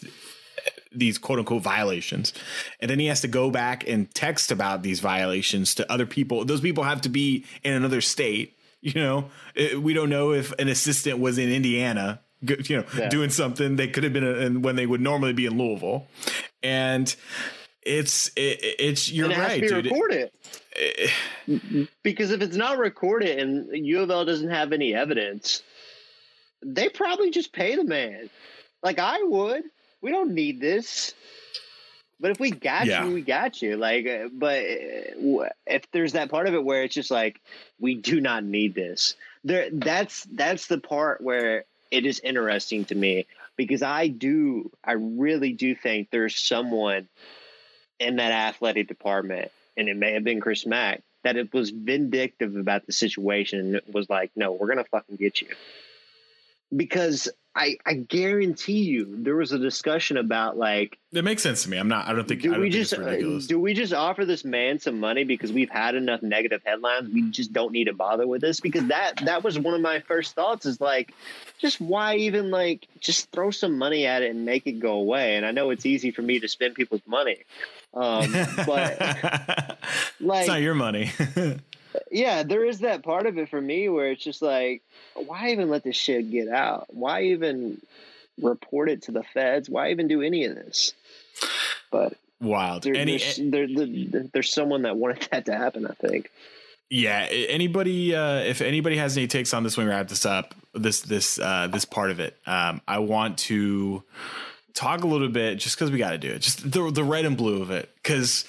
[0.98, 2.32] these quote unquote violations.
[2.80, 6.44] And then he has to go back and text about these violations to other people.
[6.44, 8.52] Those people have to be in another state.
[8.82, 13.08] You know, uh, we don't know if an assistant was in Indiana, you know, yeah.
[13.08, 13.74] doing something.
[13.74, 16.06] They could have been in, when they would normally be in Louisville.
[16.62, 17.12] And
[17.82, 19.86] it's, it, it's, you're it right, dude.
[19.86, 20.30] Recorded.
[20.76, 21.86] Eh.
[22.02, 25.62] because if it's not recorded and U of L doesn't have any evidence,
[26.62, 28.30] they probably just pay the man.
[28.82, 29.64] Like I would
[30.06, 31.14] we don't need this.
[32.20, 33.04] But if we got yeah.
[33.04, 33.76] you, we got you.
[33.76, 37.40] Like, uh, but uh, if there's that part of it where it's just like
[37.80, 42.94] we do not need this, there that's that's the part where it is interesting to
[42.94, 47.08] me because I do, I really do think there's someone
[47.98, 52.54] in that athletic department, and it may have been Chris Mack, that it was vindictive
[52.54, 55.48] about the situation and it was like, no, we're gonna fucking get you
[56.74, 61.70] because I, I guarantee you there was a discussion about like it makes sense to
[61.70, 61.78] me.
[61.78, 62.06] I'm not.
[62.06, 62.42] I don't think.
[62.42, 65.70] Do don't we just uh, do we just offer this man some money because we've
[65.70, 67.08] had enough negative headlines?
[67.14, 70.00] We just don't need to bother with this because that that was one of my
[70.00, 70.66] first thoughts.
[70.66, 71.14] Is like,
[71.58, 75.36] just why even like just throw some money at it and make it go away?
[75.36, 77.38] And I know it's easy for me to spend people's money,
[77.94, 78.30] um,
[78.66, 79.00] but
[80.20, 81.10] like it's not your money.
[82.10, 84.82] yeah, there is that part of it for me where it's just like,
[85.14, 86.86] why even let this shit get out?
[86.88, 87.80] Why even
[88.40, 89.68] report it to the feds?
[89.68, 90.92] Why even do any of this?
[91.90, 92.82] But wild.
[92.82, 95.86] There, any, there's, there, there, there's someone that wanted that to happen.
[95.86, 96.30] I think.
[96.90, 97.26] Yeah.
[97.30, 101.00] Anybody, uh, if anybody has any takes on this, when we wrap this up, this
[101.00, 104.02] this uh, this part of it, um, I want to
[104.74, 106.40] talk a little bit just because we got to do it.
[106.40, 108.44] Just the the red and blue of it, because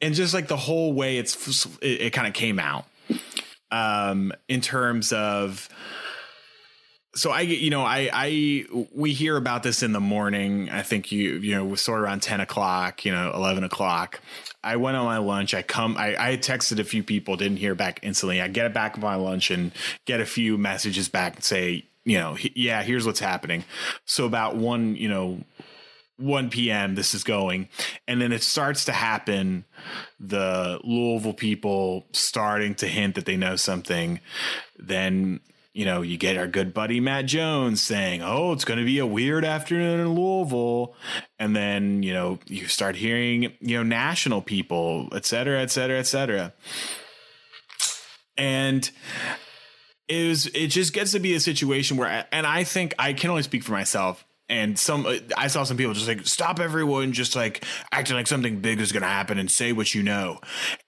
[0.00, 2.86] and just like the whole way it's it, it kind of came out
[3.70, 5.68] um in terms of
[7.16, 10.68] so I, you know, I, I, we hear about this in the morning.
[10.70, 14.20] I think you, you know, sort of around 10 o'clock, you know, 11 o'clock.
[14.62, 15.54] I went on my lunch.
[15.54, 18.40] I come, I, I texted a few people, didn't hear back instantly.
[18.40, 19.72] I get it back my lunch and
[20.06, 23.64] get a few messages back and say, you know, yeah, here's what's happening.
[24.04, 25.40] So about one, you know,
[26.16, 26.94] 1 p.m.
[26.94, 27.68] this is going.
[28.06, 29.64] And then it starts to happen.
[30.20, 34.20] The Louisville people starting to hint that they know something.
[34.78, 35.40] Then,
[35.72, 38.98] you know, you get our good buddy Matt Jones saying, Oh, it's going to be
[38.98, 40.94] a weird afternoon in Louisville.
[41.38, 45.98] And then, you know, you start hearing, you know, national people, et cetera, et cetera,
[45.98, 46.52] et cetera.
[48.36, 48.88] And
[50.08, 53.30] it was it just gets to be a situation where and I think I can
[53.30, 57.12] only speak for myself and some uh, I saw some people just like stop everyone
[57.12, 60.40] just like acting like something big is going to happen and say what you know.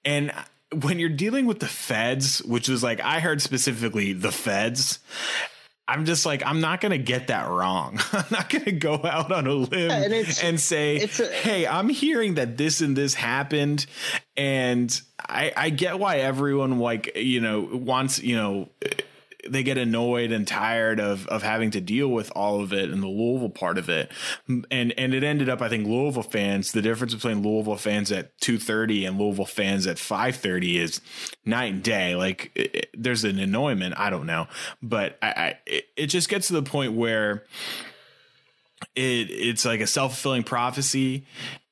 [0.05, 0.33] And
[0.75, 4.99] when you're dealing with the feds, which was like I heard specifically the feds,
[5.89, 8.01] I'm just like, I'm not going to get that wrong.
[8.13, 11.67] I'm not going to go out on a limb Yeah, and and, say, a- hey,
[11.67, 13.87] I'm hearing that this and this happened.
[14.37, 18.69] And I, I get why everyone, like, you know, wants, you know,
[19.49, 23.03] they get annoyed and tired of of having to deal with all of it and
[23.03, 24.11] the Louisville part of it.
[24.49, 28.37] And and it ended up I think Louisville fans the difference between Louisville fans at
[28.41, 31.01] 2:30 and Louisville fans at 5:30 is
[31.45, 32.15] night and day.
[32.17, 34.47] Like it, it- there's an annoyment, I don't know,
[34.83, 37.45] but I, I it, it just gets to the point where
[38.95, 41.25] it it's like a self-fulfilling prophecy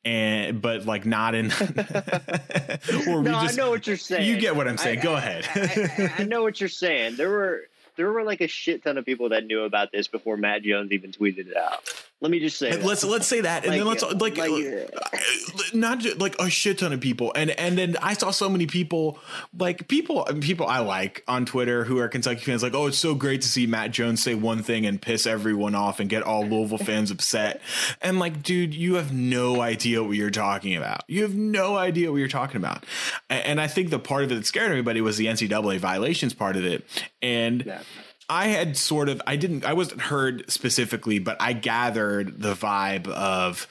[0.05, 1.47] and but like not in
[3.09, 4.29] or No, I just- know what you're saying.
[4.29, 5.01] you get what I'm saying.
[5.01, 5.49] I- Go I- ahead.
[5.55, 7.17] I, I, I know what you're saying.
[7.17, 7.63] There were
[7.97, 10.91] there were like a shit ton of people that knew about this before Matt Jones
[10.93, 11.81] even tweeted it out.
[12.25, 12.83] Let me just say, that.
[12.83, 16.49] let's let's say that, and then let's Like, like, like, uh, not just like a
[16.49, 19.19] shit ton of people, and and then I saw so many people,
[19.59, 23.15] like people people I like on Twitter who are Kentucky fans, like oh it's so
[23.15, 26.47] great to see Matt Jones say one thing and piss everyone off and get all
[26.47, 27.61] Louisville fans upset,
[28.01, 31.03] and like dude, you have no idea what you're talking about.
[31.07, 32.87] You have no idea what you're talking about,
[33.29, 36.33] and, and I think the part of it that scared everybody was the NCAA violations
[36.33, 36.87] part of it,
[37.21, 37.67] and.
[37.67, 37.83] Yeah.
[38.29, 43.07] I had sort of I didn't I wasn't heard specifically, but I gathered the vibe
[43.09, 43.69] of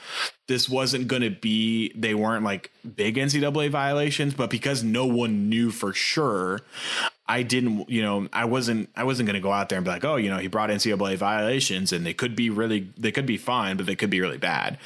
[0.47, 5.49] this wasn't going to be they weren't like big NCAA violations, but because no one
[5.49, 6.61] knew for sure,
[7.33, 9.91] I didn't you know I wasn't I wasn't going to go out there and be
[9.91, 13.25] like oh you know he brought NCAA violations and they could be really they could
[13.25, 14.77] be fine, but they could be really bad.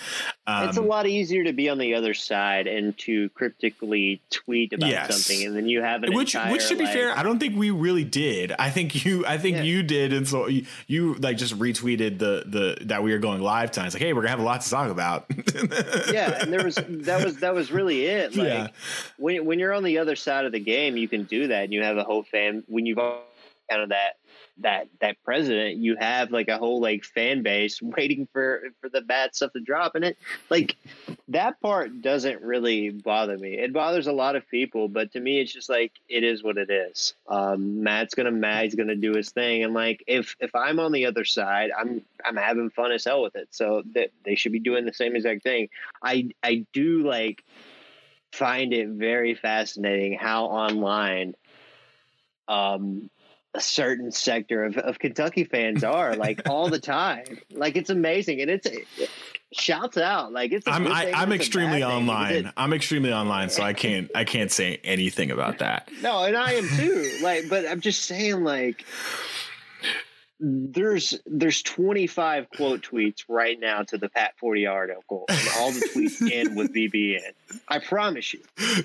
[0.50, 4.72] Um, it's a lot easier to be on the other side and to cryptically tweet
[4.72, 5.14] about Yes.
[5.14, 7.40] something, and then you have an which entire, which to be like- fair i don't
[7.40, 9.64] think we really did i think you i think Yeah.
[9.64, 13.42] you did and so you, you like just retweeted the the that we were going
[13.42, 15.26] live time it's like hey we're gonna have a lot to talk about
[16.14, 18.36] yeah, and there was that was that was really it.
[18.36, 18.68] Like Yeah.
[19.18, 21.74] when when you're on the other side of the game, you can do that, and
[21.74, 22.64] you have a whole fan.
[22.68, 23.00] When you've
[23.70, 24.14] kind of that
[24.60, 29.02] that that president, you have like a whole like fan base waiting for for the
[29.02, 30.18] bad stuff to drop, and it
[30.50, 30.76] like
[31.28, 33.58] that part doesn't really bother me.
[33.58, 36.58] It bothers a lot of people, but to me, it's just like it is what
[36.58, 37.14] it is.
[37.28, 41.06] Um, Matt's gonna Matt's gonna do his thing, and like if if I'm on the
[41.06, 43.50] other side, I'm I'm having fun as hell with it.
[43.52, 45.70] So that they should be doing the same exact thing.
[46.02, 47.44] I I do like
[48.32, 51.34] find it very fascinating how online
[52.48, 53.10] um
[53.54, 57.40] a certain sector of, of Kentucky fans are like all the time.
[57.52, 58.86] Like it's amazing and it's it,
[59.54, 60.68] shouts out like it's.
[60.68, 65.32] i'm I, i'm extremely online i'm extremely online so i can't i can't say anything
[65.32, 67.18] about that No, and I am too.
[67.22, 68.86] Like, but I'm just saying, like,
[70.40, 75.80] there's there's 25 quote tweets right now to the Pat Forde article, and all the
[75.94, 77.32] tweets end with BBN.
[77.68, 78.42] I promise you.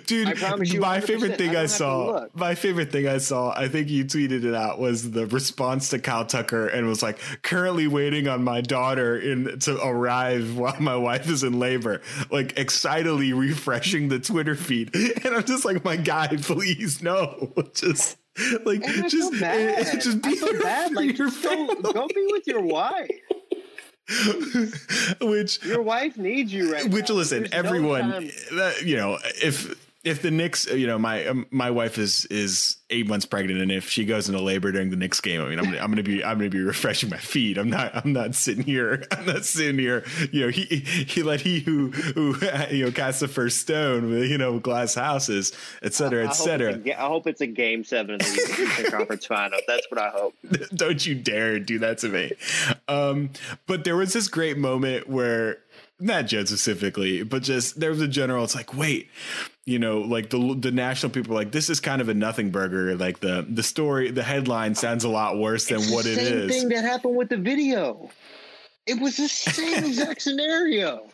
[0.06, 1.04] dude I promise you my 100%.
[1.04, 4.54] favorite thing don't i, saw my favorite thing i saw i think you tweeted it
[4.54, 9.18] out was the response to kyle tucker and was like currently waiting on my daughter
[9.18, 14.94] in to arrive while my wife is in labor like excitedly refreshing the twitter feed
[15.24, 18.18] and i'm just like my guy please no just
[18.64, 20.00] like just feel bad.
[20.00, 20.92] just be there bad.
[20.94, 21.92] Like, your just go, family.
[21.92, 23.10] go be with your wife.
[25.20, 27.14] which Your wife needs you right which now.
[27.14, 31.46] listen There's everyone time- that, you know if if the Knicks, you know, my um,
[31.50, 34.96] my wife is is eight months pregnant, and if she goes into labor during the
[34.96, 37.56] Knicks game, I mean, I'm gonna, I'm gonna be I'm gonna be refreshing my feed.
[37.56, 39.04] I'm not I'm not sitting here.
[39.12, 40.04] I'm not sitting here.
[40.32, 42.34] You know, he he let he who who
[42.70, 46.26] you know cast the first stone with you know glass houses, et cetera, I et
[46.26, 46.72] hope it's cetera.
[46.84, 49.60] a I hope it's a game seven of the Eastern Conference Final.
[49.68, 50.34] That's what I hope.
[50.74, 52.32] Don't you dare do that to me.
[52.88, 53.30] Um,
[53.66, 55.58] but there was this great moment where
[56.00, 58.42] not Jed specifically, but just there was a general.
[58.42, 59.08] It's like, wait,
[59.64, 62.96] you know, like the the national people like this is kind of a nothing burger.
[62.96, 66.12] Like the the story, the headline sounds a lot worse than what It's what the
[66.12, 66.50] it same is.
[66.50, 68.10] thing that happened with the video.
[68.86, 71.08] It was the same exact scenario.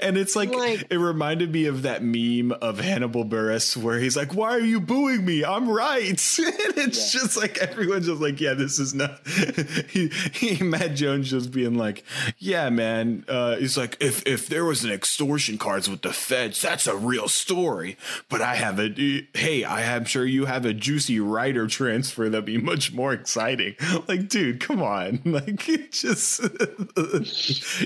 [0.00, 4.14] And it's like, Like- it reminded me of that meme of Hannibal Buress where he's
[4.16, 5.42] like, "Why are you booing me?
[5.44, 7.20] I'm right." and it's Yeah.
[7.20, 9.26] just like everyone's just like, "Yeah, this is not."
[9.88, 12.04] he, he, Matt Jones just being like,
[12.38, 16.60] "Yeah, man." Uh, he's like, "If if there was an extortion cards with the feds,
[16.60, 17.96] that's a real story."
[18.28, 18.90] But I have a
[19.34, 23.76] hey, I am sure you have a juicy writer transfer that'd be much more exciting.
[24.06, 26.40] Like, dude, come on, like it just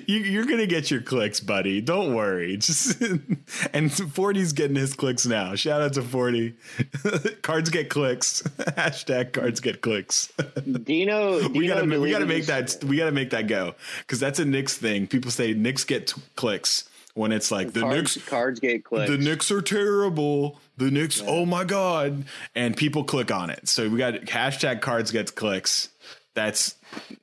[0.07, 1.68] you, you're gonna get your clicks, buddy.
[1.69, 1.81] Buddy.
[1.81, 2.57] Don't worry.
[2.69, 3.01] Just
[3.73, 5.55] and Forde's getting his clicks now.
[5.55, 6.55] Shout out to Forde.
[7.43, 8.43] cards get clicks.
[8.59, 10.33] Hashtag cards get clicks.
[10.65, 14.39] Dino, Dino we gotta we gotta make that we gotta make that go because that's
[14.39, 15.07] a Knicks thing.
[15.07, 19.11] People say Knicks get t- clicks when it's like the cards, Knicks cards get clicks.
[19.11, 20.59] the Knicks are terrible.
[20.77, 23.69] The Knicks, oh my god, and people click on it.
[23.69, 25.89] So we got hashtag cards gets clicks.
[26.39, 26.77] That's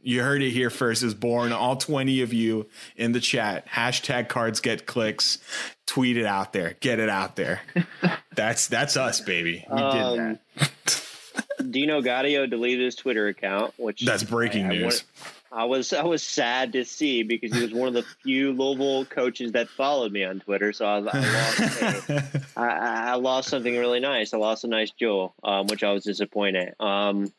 [0.03, 1.01] you heard it here first.
[1.01, 3.65] Is born all twenty of you in the chat.
[3.65, 5.37] Hashtag cards get clicks.
[5.85, 6.75] Tweet it out there.
[6.81, 7.61] Get it out there.
[8.35, 9.65] that's that's us, baby.
[9.71, 11.01] We did Um, that.
[11.71, 14.83] Dino Gaudio deleted his Twitter account, which That's breaking I- I news.
[14.83, 15.03] want-
[15.51, 19.05] I was I was sad to see because he was one of the few Louisville
[19.05, 20.73] coaches that followed me on Twitter.
[20.73, 24.33] So I, I lost I, I I lost something really nice.
[24.33, 26.73] I lost a nice jewel, um, which I was disappointed.
[26.81, 27.31] Um,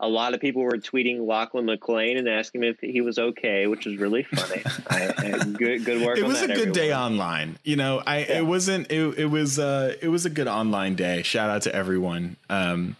[0.00, 3.66] a lot of people were tweeting Lachlan McLean and asking him if he was okay,
[3.66, 4.62] which was really funny.
[4.90, 6.18] I, I, good good work.
[6.18, 7.58] it was a good day online.
[7.64, 8.38] You know, I Yeah.
[8.38, 11.22] it wasn't it, it was uh it was a good online day.
[11.22, 12.36] Shout out to everyone.
[12.48, 12.96] Um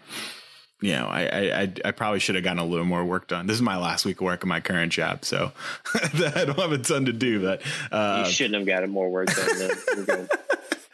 [0.81, 3.47] you know, I I I, I probably should have gotten a little more work done.
[3.49, 5.51] This is my last week of work in my current job, so
[5.95, 7.43] I don't have a ton to do.
[7.43, 10.29] But uh, You shouldn't have gotten more work done.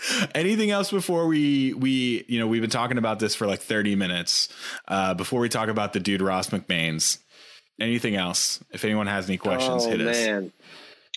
[0.09, 0.19] Then.
[0.19, 0.37] You're good.
[0.37, 3.95] anything else before we we you know we've been talking about this for like thirty
[3.95, 4.49] minutes.
[4.89, 7.19] Uh, before we talk about the dude Ross McMains,
[7.81, 8.63] anything else?
[8.71, 10.17] If anyone has any questions, oh hit us.
[10.17, 10.53] man,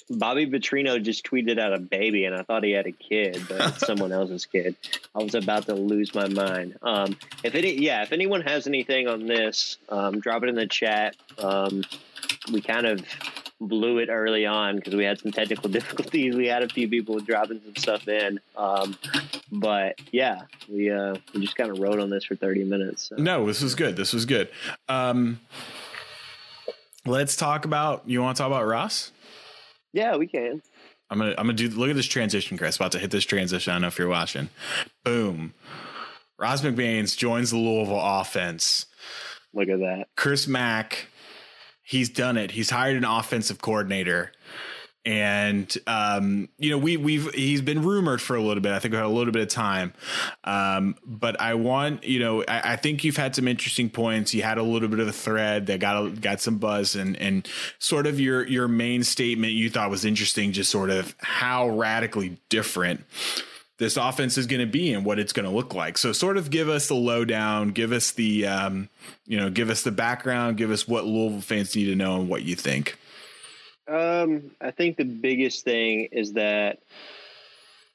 [0.09, 3.59] Bobby Petrino just tweeted out a baby, and I thought he had a kid, but
[3.67, 4.75] it's someone else's kid.
[5.13, 6.77] I was about to lose my mind.
[6.81, 10.67] Um, if any, yeah, if anyone has anything on this, um, drop it in the
[10.67, 11.15] chat.
[11.38, 11.83] Um,
[12.51, 13.05] we kind of
[13.59, 16.35] blew it early on because we had some technical difficulties.
[16.35, 18.97] We had a few people dropping some stuff in, um,
[19.51, 23.09] but yeah, we uh, we just kind of wrote on this for thirty minutes.
[23.09, 23.15] So.
[23.17, 23.95] No, this was good.
[23.95, 24.49] This was good.
[24.87, 25.39] Um,
[27.05, 28.03] let's talk about.
[28.07, 29.11] You want to talk about Ross?
[29.93, 30.61] Yeah, we can.
[31.09, 31.31] I'm gonna.
[31.31, 31.69] I'm gonna do.
[31.69, 32.75] Look at this transition, Chris.
[32.75, 33.71] About to hit this transition.
[33.71, 34.49] I don't know if you're watching.
[35.03, 35.53] Boom.
[36.39, 38.85] Ross McMains joins the Louisville offense.
[39.53, 40.05] Look at that.
[40.15, 41.07] Chris Mack,
[41.88, 42.51] he's done it.
[42.51, 44.33] He's hired an offensive coordinator.
[45.05, 48.73] And um, you know, we we've he's been rumored for a little bit.
[48.73, 49.93] I think we had a little bit of time.
[50.43, 54.33] Um, but I want, you know, I, I think you've had some interesting points.
[54.33, 57.15] You had a little bit of a thread that got a, got some buzz and
[57.15, 57.47] and
[57.79, 62.38] sort of your your main statement you thought was interesting, just sort of how radically
[62.49, 63.05] different
[63.78, 65.97] this offense is going to be and what it's going to look like.
[65.97, 68.89] So sort of give us the lowdown, give us the um,
[69.25, 72.30] you know, give us the background, give us what Louisville fans need to know and
[72.30, 72.97] what you think.
[73.88, 76.80] Um, I think the biggest thing is that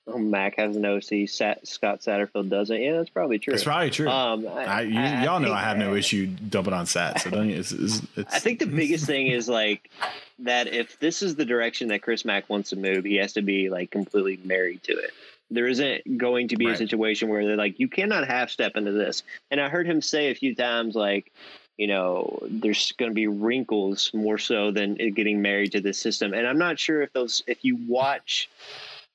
[0.06, 1.28] oh, Mack has an OC.
[1.28, 2.80] Sat, Scott Satterfield doesn't.
[2.80, 3.52] Yeah, that's probably true.
[3.52, 4.08] It's probably true.
[4.08, 7.20] Um, I, you, y'all know I have no issue dumping on Sat.
[7.20, 7.56] So don't you?
[7.56, 9.90] It's, it's, it's, I think the biggest thing is like
[10.38, 13.42] that if this is the direction that Chris Mack wants to move, he has to
[13.42, 15.10] be like completely married to it.
[15.54, 16.74] There isn't going to be Right.
[16.74, 19.22] a situation where they're like, you cannot half step into this.
[19.50, 21.32] And I heard him say a few times, like,
[21.76, 26.32] you know, there's going to be wrinkles more so than getting married to the system.
[26.34, 28.48] And I'm not sure if those, if you watch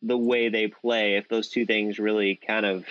[0.01, 2.85] the way they play, if those two things really kind of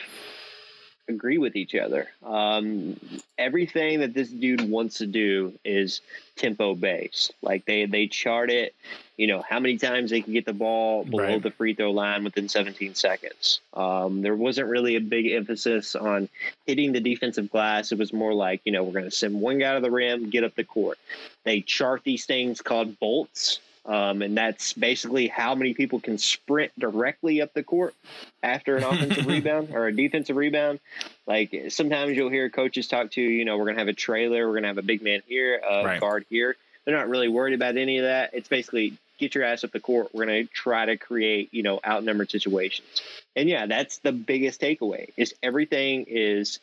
[1.08, 2.08] agree with each other.
[2.24, 2.98] Um,
[3.38, 6.00] everything that this dude wants to do is
[6.36, 7.32] tempo based.
[7.42, 8.74] Like they they chart it,
[9.16, 11.42] you know, how many times they can get the ball below Right.
[11.42, 13.60] the free throw line within 17 seconds.
[13.74, 16.28] Um, there wasn't really a big emphasis on
[16.66, 17.92] hitting the defensive glass.
[17.92, 20.28] It was more like, you know, we're going to send one guy to the rim,
[20.30, 20.98] get up the court.
[21.44, 23.60] They chart these things called bolts.
[23.86, 27.94] Um, and that's basically how many people can sprint directly up the court
[28.42, 30.80] after an offensive rebound or a defensive rebound.
[31.26, 34.46] Like sometimes you'll hear coaches talk to, you know, we're going to have a trailer,
[34.46, 36.00] we're going to have a big man here, a Right.
[36.00, 36.56] guard here.
[36.84, 38.30] They're not really worried about any of that.
[38.32, 40.08] It's basically get your ass up the court.
[40.12, 42.86] We're going to try to create, you know, outnumbered situations.
[43.34, 46.58] And yeah, that's the biggest takeaway is everything is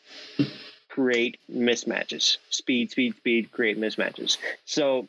[0.89, 4.38] create mismatches, speed, speed, speed, create mismatches.
[4.65, 5.07] So,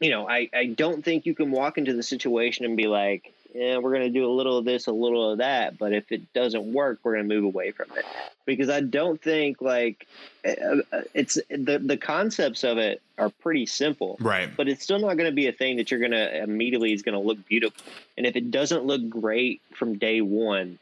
[0.00, 3.32] you know, I, I don't think you can walk into the situation and be like,
[3.54, 5.76] yeah, we're going to do a little of this, a little of that.
[5.76, 8.04] But if it doesn't work, we're going to move away from it
[8.46, 10.06] because I don't think like
[10.44, 14.48] uh, uh, it's the the concepts of it are pretty simple, right.
[14.56, 17.02] but it's still not going to be a thing that you're going to immediately is
[17.02, 17.82] going to look beautiful.
[18.16, 20.78] And if it doesn't look great from day one,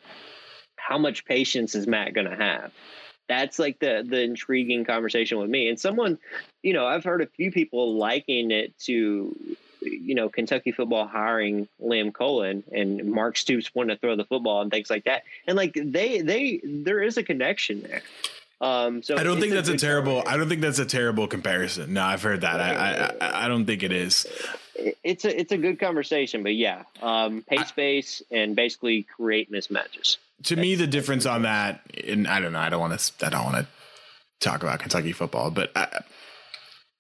[0.77, 2.73] how much patience is Matt going to have?
[3.29, 5.69] That's like the the intriguing conversation with me.
[5.69, 6.19] And someone,
[6.63, 9.37] you know, I've heard a few people liking it to
[9.81, 14.63] you know Kentucky football hiring Liam Coen and Mark Stoops wanting to throw the football
[14.63, 15.25] and things like that.
[15.47, 18.03] And like they they there is a connection there.
[18.61, 20.15] Um, so I don't think that's a terrible.
[20.17, 20.35] combination.
[20.35, 21.93] I don't think that's a terrible comparison.
[21.93, 22.61] No, I've heard that.
[22.61, 24.27] I I, I- I don't think it is.
[25.05, 30.17] It's a it's a good conversation, but yeah, um, pay space and basically create mismatches.
[30.45, 32.61] To me, the difference on that, and I don't know.
[32.61, 33.27] I don't want to.
[33.27, 33.67] I don't want to
[34.41, 36.03] talk about Kentucky football, but I,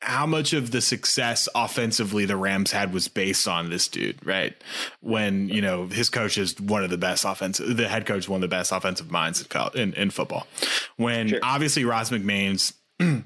[0.00, 4.54] how much of the success offensively the Rams had was based on this dude, right?
[5.00, 8.38] When you know his coach is one of the best offensive, the head coach one
[8.38, 9.44] of the best offensive minds
[9.74, 10.46] in in, football.
[10.96, 11.40] When Sure.
[11.42, 12.74] obviously Ross McMain's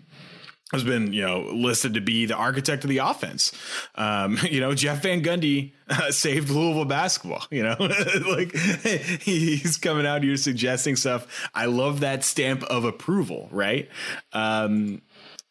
[0.72, 3.52] has been you know listed to be the architect of the offense.
[3.94, 7.44] Um, you know Jeff Van Gundy uh, saved Louisville basketball.
[7.50, 7.76] You know
[8.28, 11.26] like he's coming out here suggesting stuff.
[11.54, 13.90] I love that stamp of approval, right?
[14.32, 15.02] Um,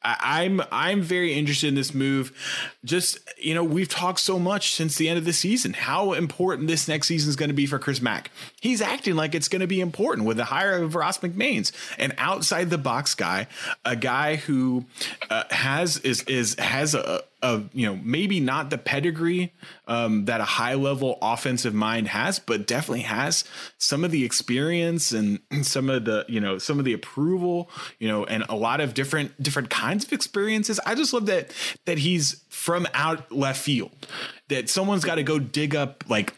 [0.03, 2.31] I'm I'm very interested in this move.
[2.83, 6.67] Just you know, we've talked so much since the end of the season how important
[6.67, 8.31] this next season is going to be for Chris Mack.
[8.59, 12.13] He's acting like it's going to be important with the hire of Ross McMains, an
[12.17, 13.47] outside the box guy,
[13.85, 14.85] a guy who
[15.29, 19.53] uh, has is is has a, a you know maybe not the pedigree
[19.87, 23.43] um, that a high level offensive mind has, but definitely has
[23.77, 27.69] some of the experience and some of the you know some of the approval,
[27.99, 30.79] you know, and a lot of different different kinds of experiences.
[30.85, 31.53] I just love that
[31.85, 33.91] that he's from out left field.
[34.49, 36.33] That someone's got to go dig up like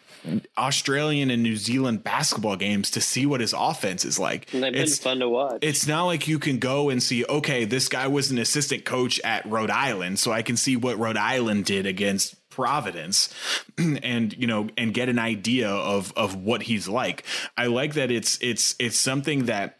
[0.57, 4.53] Australian and New Zealand basketball games to see what his offense is like.
[4.53, 5.59] And they've been It's- fun to watch.
[5.61, 9.19] it's not like you can go and see, okay, this guy was an assistant coach
[9.23, 13.33] at Rhode Island, so I can see what Rhode Island did against Providence
[13.77, 17.23] and you know and get an idea of of what he's like.
[17.57, 19.79] I like that it's it's it's something that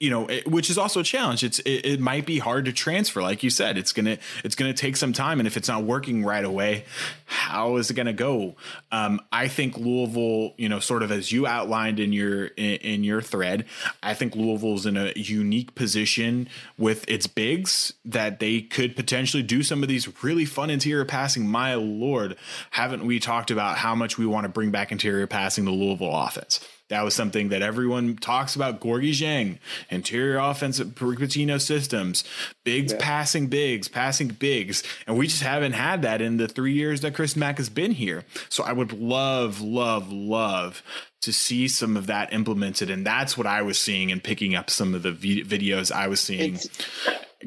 [0.00, 1.44] you know it, which is also a challenge.
[1.44, 4.74] It's it, it might be hard to transfer like you said it's gonna it's gonna
[4.74, 6.84] take some time and if it's not working right away
[7.26, 8.54] how is it gonna go?
[8.92, 13.04] Um, i think louisville you know sort of as you outlined in your in, in
[13.04, 13.64] your thread
[14.02, 19.62] i think louisville's in a unique position with its bigs that they could potentially do
[19.62, 21.46] some of these really fun interior passing.
[21.46, 22.36] My lord
[22.70, 26.14] haven't we talked about how much we want to bring back interior passing the louisville
[26.14, 28.80] offense that was something that everyone talks about.
[28.80, 29.58] Gorgui Dieng,
[29.90, 32.24] interior offensive Pitino systems,
[32.62, 34.82] bigs passing bigs, passing bigs.
[35.06, 37.92] And we just haven't had that in the three years that Chris Mack has been
[37.92, 38.24] here.
[38.48, 40.82] So I would love, love, love
[41.22, 42.90] to see some of that implemented.
[42.90, 46.08] And that's what I was seeing and picking up some of the vi- videos I
[46.08, 46.54] was seeing.
[46.56, 46.68] It's-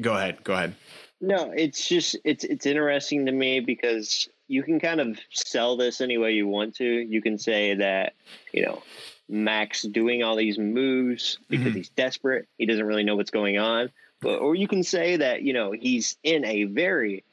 [0.00, 0.42] go ahead.
[0.42, 0.74] Go ahead.
[1.20, 6.00] No, it's just it's it's interesting to me because you can kind of sell this
[6.00, 6.84] any way you want to.
[6.84, 8.14] You can say that,
[8.52, 8.82] you know,
[9.28, 11.76] Mack's doing all these moves because mm-hmm.
[11.76, 12.48] he's desperate.
[12.56, 13.90] He doesn't really know what's going on.
[14.20, 17.24] But or you can say that, you know, he's in a very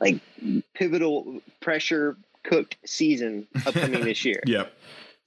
[0.00, 0.20] like
[0.74, 4.42] pivotal pressure cooked season upcoming this year.
[4.46, 4.72] Yep.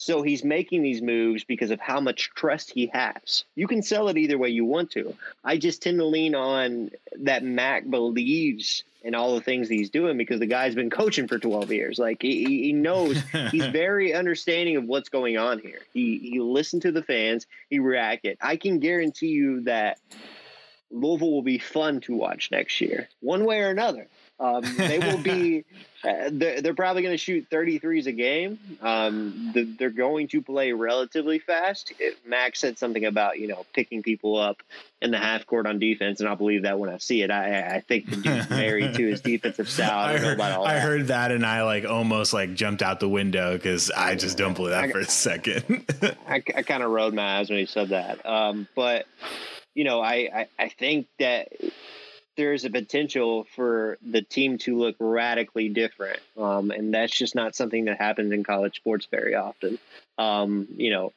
[0.01, 3.45] So he's making these moves because of how much trust he has.
[3.53, 5.15] You can sell it either way you want to.
[5.43, 6.89] I just tend to lean on
[7.19, 11.37] that Mack believes in all the things he's doing because the guy's been coaching for
[11.37, 11.99] 12 years.
[11.99, 13.21] Like he, he knows
[13.51, 15.81] he's very understanding of what's going on here.
[15.93, 18.39] He he listened to the fans, he reacted.
[18.41, 19.99] I can guarantee you that
[20.89, 24.07] Louisville will be fun to watch next year, one way or another.
[24.41, 25.63] Um, they will be.
[26.03, 28.57] Uh, they're, they're probably going to shoot 33s a game.
[28.81, 31.93] Um, the, they're going to play relatively fast.
[31.99, 34.63] It, Max said something about you know picking people up
[34.99, 37.29] in the half court on defense, and I'll believe that when I see it.
[37.29, 40.07] I, I think the dude's married to his defensive style.
[40.07, 40.81] I I heard, I that.
[40.81, 44.55] heard that and I like almost like jumped out the window because I just don't
[44.55, 45.85] believe that for a second.
[46.27, 48.25] I, I kind of rolled my eyes when he said that.
[48.25, 49.05] Um, but
[49.75, 51.49] you know, I, I, I think that
[52.37, 57.55] there's a potential for the team to look radically different, um, and that's just not
[57.55, 59.79] something that happens in college sports very often.
[60.17, 61.13] Um, you know,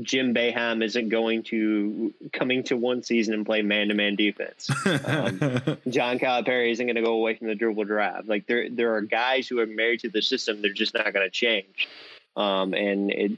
[0.00, 4.70] Jim Boeheim isn't going to coming to one season and play man to man defense.
[4.86, 5.38] Um,
[5.88, 8.26] John Calipari isn't going to go away from the dribble drive.
[8.26, 10.62] Like there, there are guys who are married to the system.
[10.62, 11.88] They're just not going to change.
[12.36, 13.32] Um, and it,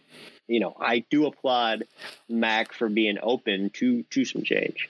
[0.46, 1.84] you know, I do applaud
[2.28, 4.88] Mack for being open to to some change.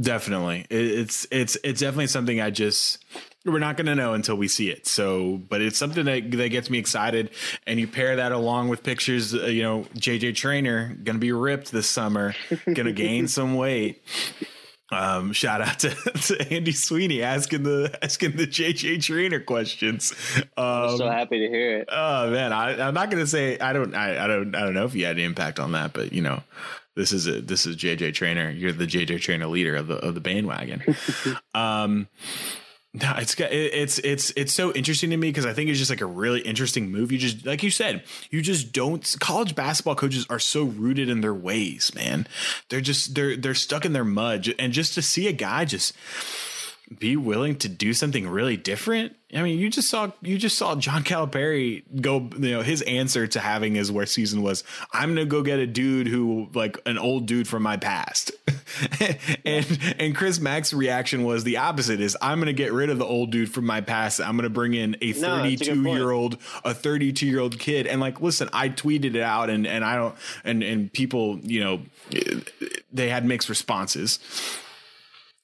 [0.00, 3.04] Definitely, it's it's it's definitely something I just
[3.44, 4.86] we're not going to know until we see it.
[4.86, 7.30] So, but it's something that that gets me excited.
[7.66, 11.32] And you pair that along with pictures, uh, you know, JJ Traynor going to be
[11.32, 12.34] ripped this summer,
[12.64, 14.02] going to gain some weight.
[14.92, 20.12] Um, shout out to, to Andy Sweeney asking the asking the JJ Traynor questions.
[20.56, 21.88] Um, so happy to hear it.
[21.90, 24.84] Oh man, I, I'm not gonna say I don't I, I don't I don't know
[24.84, 26.42] if you had any impact on that, but you know,
[26.94, 28.50] this is a this is JJ Traynor.
[28.50, 30.82] You're the JJ Traynor leader of the of the bandwagon.
[31.54, 32.08] um,
[32.94, 36.02] No, it's it's it's it's so interesting to me because I think it's just like
[36.02, 37.10] a really interesting move.
[37.10, 39.16] You just like you said, you just don't.
[39.18, 42.26] College basketball coaches are so rooted in their ways, man.
[42.68, 45.94] They're just they're they're stuck in their mud, and just to see a guy just
[46.98, 49.16] be willing to do something really different.
[49.34, 52.28] I mean, you just saw you just saw John Calipari go.
[52.38, 54.62] You know, his answer to having his worst season was,
[54.92, 58.32] "I'm gonna go get a dude who like an old dude from my past,"
[59.46, 59.66] and
[59.98, 63.30] and Chris Mack's reaction was the opposite: "Is I'm gonna get rid of the old
[63.30, 64.20] dude from my past.
[64.20, 67.86] I'm gonna bring in a No, a 32 year old, a 32 year old kid."
[67.86, 70.14] And like, listen, I tweeted it out, and and I don't,
[70.44, 71.80] and and people, you know,
[72.92, 74.18] they had mixed responses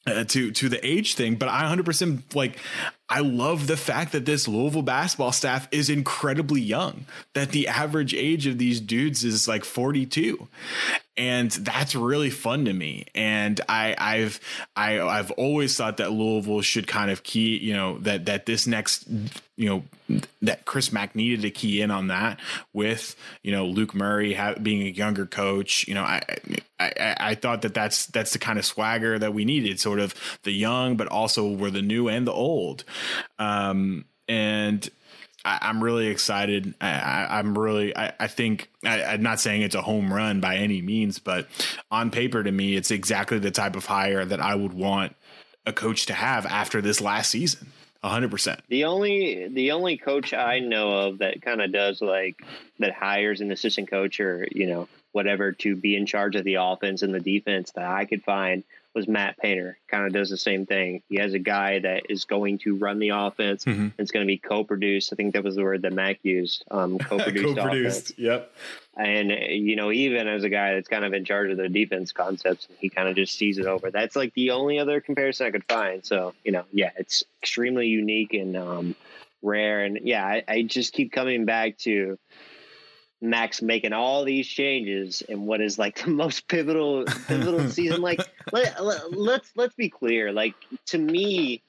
[0.09, 2.59] uh, to to the age thing, but I 100% like
[3.11, 7.06] I love the fact that this Louisville basketball staff is incredibly young.
[7.32, 10.46] That the average age of these dudes is like 42.
[11.16, 13.06] And that's really fun to me.
[13.14, 14.40] And I I've
[14.76, 18.66] I I've always thought that Louisville should kind of key, you know, that that this
[18.66, 19.09] next
[19.56, 19.82] you know
[20.40, 22.38] that Chris Mack needed to key in on that
[22.72, 25.86] with you know Luke Murray being a younger coach.
[25.88, 26.22] You know, I,
[26.78, 29.98] I I I thought that that's that's the kind of swagger that we needed, sort
[29.98, 32.84] of the young, but also we're the new and the old.
[33.38, 34.88] Um, and
[35.44, 36.74] I, I'm really excited.
[36.80, 40.57] I, I'm really, I, I think, I, I'm not saying it's a home run by
[40.57, 41.46] any means, but
[41.90, 45.14] on paper to me, it's exactly the type of hire that I would want
[45.66, 47.72] a coach to have after this last season.
[48.05, 48.61] 100%.
[48.68, 52.44] The only the only coach I know of that kind of does like
[52.78, 56.55] that hires an assistant coach or you know whatever to be in charge of the
[56.55, 58.62] offense and the defense that I could find
[58.99, 59.78] was Matt Painter.
[59.88, 61.03] Kind of does the same thing.
[61.09, 63.64] He has a guy that is going to run the offense.
[63.64, 63.92] Mhm.
[63.96, 65.12] It's going to be co-produced.
[65.12, 66.64] I think that was the word that Mack used.
[66.70, 68.12] Um, co-produced, offense.
[68.16, 68.53] Yep.
[68.96, 72.11] And you know, even as a guy that's kind of in charge of the defense
[72.11, 73.92] concepts, he kind of just sees it over.
[73.92, 76.05] That's like the only other comparison I could find.
[76.05, 78.96] So you know, yeah, it's extremely unique and um,
[79.42, 79.84] rare.
[79.84, 82.18] And yeah, I, I just keep coming back to
[83.21, 88.01] Mack's making all these changes in what is like the most pivotal pivotal season.
[88.01, 88.21] Like
[88.53, 90.33] let, let, let's let's be clear.
[90.33, 90.55] Like
[90.87, 91.62] to me,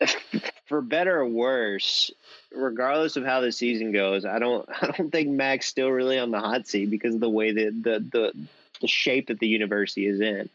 [0.66, 2.10] for better or worse,
[2.54, 6.30] regardless of how the season goes, I don't I don't think Mack's still really on
[6.30, 8.48] the hot seat because of the way that the the
[8.80, 10.48] the shape that the university is in,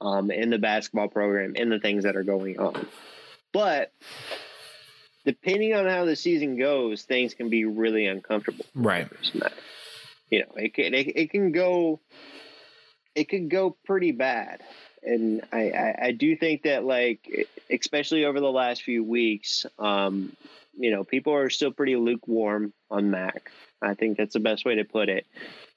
[0.00, 2.86] um, in the basketball program, in the things that are going on.
[3.52, 3.92] But
[5.24, 8.66] depending on how the season goes, things can be really uncomfortable.
[8.74, 9.08] Right.
[10.30, 12.00] You know, it can it, it can go
[13.14, 14.62] it could go pretty bad.
[15.02, 20.34] And I, I, I do think that like especially over the last few weeks, um,
[20.76, 23.50] you know, people are still pretty lukewarm on Mack.
[23.82, 25.26] I think that's the best way to put it.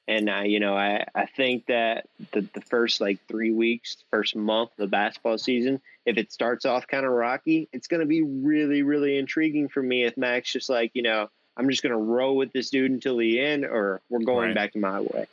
[0.08, 4.36] And I, you know, I, I think that the, the first like three weeks, first
[4.36, 8.06] month of the basketball season, if it starts off kind of rocky, it's going to
[8.06, 11.92] be really, really intriguing for me if Max just like, you know, I'm just going
[11.92, 14.56] to roll with this dude until the end, or we're going Right.
[14.56, 15.26] back to my way.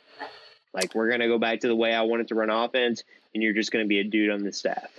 [0.73, 3.03] Like we're going to go back to the way I wanted to run offense,
[3.33, 4.89] and you're just going to be a dude on the staff.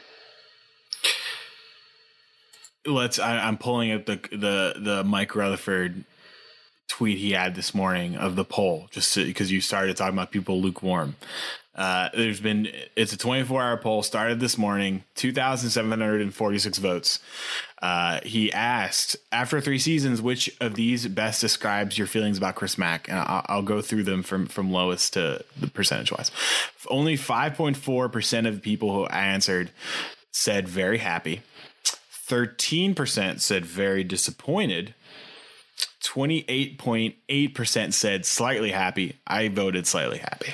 [2.87, 6.05] let's I, i'm pulling up the the the mike rutherford
[6.89, 10.61] tweet he had this morning of the poll just because you started talking about people
[10.61, 11.16] lukewarm.
[11.74, 17.18] Uh there's been it's a 24 hour poll started this morning 2746 votes.
[17.82, 22.78] Uh he asked after three seasons which of these best describes your feelings about chris
[22.78, 23.09] mack?
[23.09, 26.30] And i'll, I'll go through them from from lowest to the percentage wise
[26.91, 29.70] only 5.4% of people who answered
[30.30, 31.43] said very happy.
[32.28, 34.95] 13% said very disappointed.
[36.05, 39.19] 28.8% said slightly happy.
[39.27, 40.53] I voted slightly happy.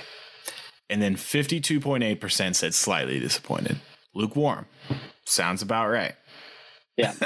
[0.88, 3.78] And then 52.8% said slightly disappointed.
[4.14, 4.66] Lukewarm.
[5.24, 6.14] Sounds about right.
[6.96, 7.12] Yeah.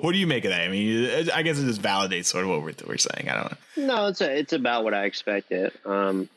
[0.00, 0.62] what do you make of that?
[0.62, 3.28] I mean, I guess it just validates sort of what we're, we're saying.
[3.28, 3.86] I don't know.
[3.94, 5.72] no, it's a, it's about what I expected.
[5.84, 6.28] Um,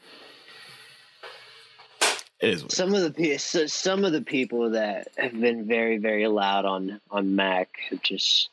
[2.40, 2.62] It is.
[2.64, 2.72] Weird.
[2.72, 6.66] some of the pe- so- some of the people that have been very very loud
[6.66, 8.50] on on Mack have just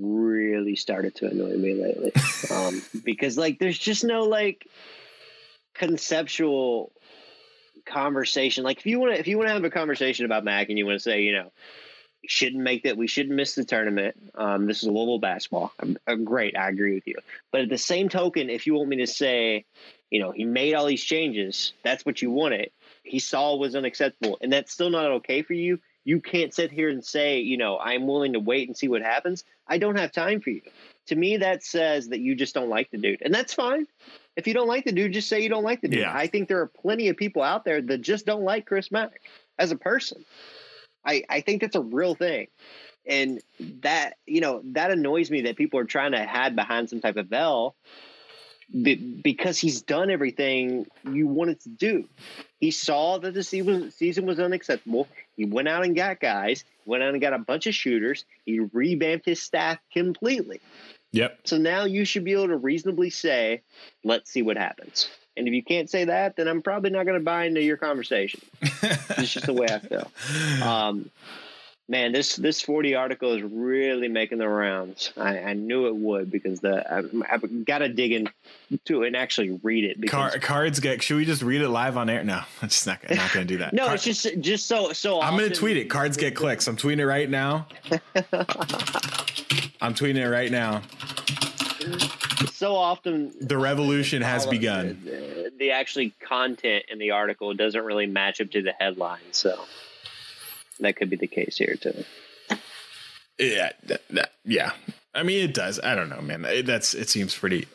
[0.00, 2.12] really started to annoy me lately.
[2.50, 4.66] um, because like there's just no like
[5.74, 6.92] conceptual
[7.84, 8.64] conversation.
[8.64, 10.78] Like if you want to if you want to have a conversation about Mack and
[10.78, 11.52] you want to say you know
[12.28, 14.16] shouldn't make that we shouldn't miss the tournament.
[14.34, 15.72] Um, this is Louisville basketball.
[15.80, 17.16] Um, uh, great, I agree with you.
[17.52, 19.64] But at the same token, if you want me to say
[20.10, 21.72] you know, he made all these changes.
[21.82, 22.70] That's what you wanted.
[23.02, 25.80] He saw was unacceptable, and that's still not okay for you.
[26.06, 29.02] You can't sit here and say, you know, I'm willing to wait and see what
[29.02, 29.42] happens.
[29.66, 30.62] I don't have time for you.
[31.08, 33.88] To me, that says that you just don't like the dude, and that's fine.
[34.36, 36.00] If you don't like the dude, just say you don't like the dude.
[36.00, 36.12] Yeah.
[36.14, 39.20] I think there are plenty of people out there that just don't like Chris Mack
[39.58, 40.24] as a person.
[41.04, 42.46] I, I think that's a real thing.
[43.04, 43.40] And
[43.82, 47.16] that, you know, that annoys me that people are trying to hide behind some type
[47.16, 47.74] of veil
[49.22, 52.04] because he's done everything you wanted to do.
[52.58, 55.08] He saw that the season, season was unacceptable.
[55.36, 58.24] He went out and got guys, went out and got a bunch of shooters.
[58.44, 60.60] He revamped his staff completely.
[61.12, 61.40] Yep.
[61.44, 63.62] So now you should be able to reasonably say,
[64.04, 65.08] let's see what happens.
[65.36, 67.76] And if you can't say that, then I'm probably not going to buy into your
[67.76, 68.40] conversation.
[68.62, 70.10] it's just the way I feel.
[70.66, 71.10] Um,
[71.88, 75.12] man, this this Forde article is really making the rounds.
[75.16, 79.16] I, I knew it would because the I, I've got to dig into it and
[79.16, 80.00] actually read it.
[80.00, 81.02] Because, Car- cards get.
[81.02, 82.24] Should we just read it live on air?
[82.24, 82.98] No, I'm just not.
[83.08, 83.72] I'm not going to do that.
[83.74, 85.20] no, it's just just so so.
[85.20, 85.86] I'm going to tweet it.
[85.86, 86.66] Cards get clicks.
[86.66, 87.66] I'm tweeting it right now.
[89.80, 90.82] I'm tweeting it right now.
[92.52, 95.00] So often The revolution has begun.
[95.04, 99.60] The, the actually content in the article doesn't really match up to the headline, so
[100.80, 102.04] that could be the case here too.
[103.38, 104.72] Yeah, that, that- yeah.
[105.14, 105.80] I mean, it does.
[105.82, 106.44] I don't know, man.
[106.44, 107.66] It, that's it seems pretty.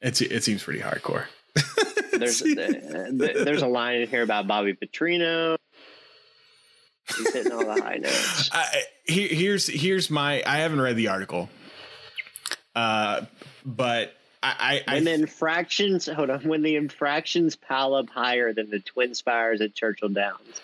[0.00, 1.24] It's it seems pretty hardcore.
[2.12, 5.56] There's uh, there's a line in here about Bobby Petrino.
[7.16, 8.50] He's hitting all the high notes.
[8.52, 10.42] I, here, here's here's my.
[10.44, 11.48] I haven't read the article,
[12.74, 13.26] uh,
[13.64, 18.68] but I I, When the infractions, hold on, when the infractions pile up higher than
[18.70, 20.60] the twin spires at Churchill Downs.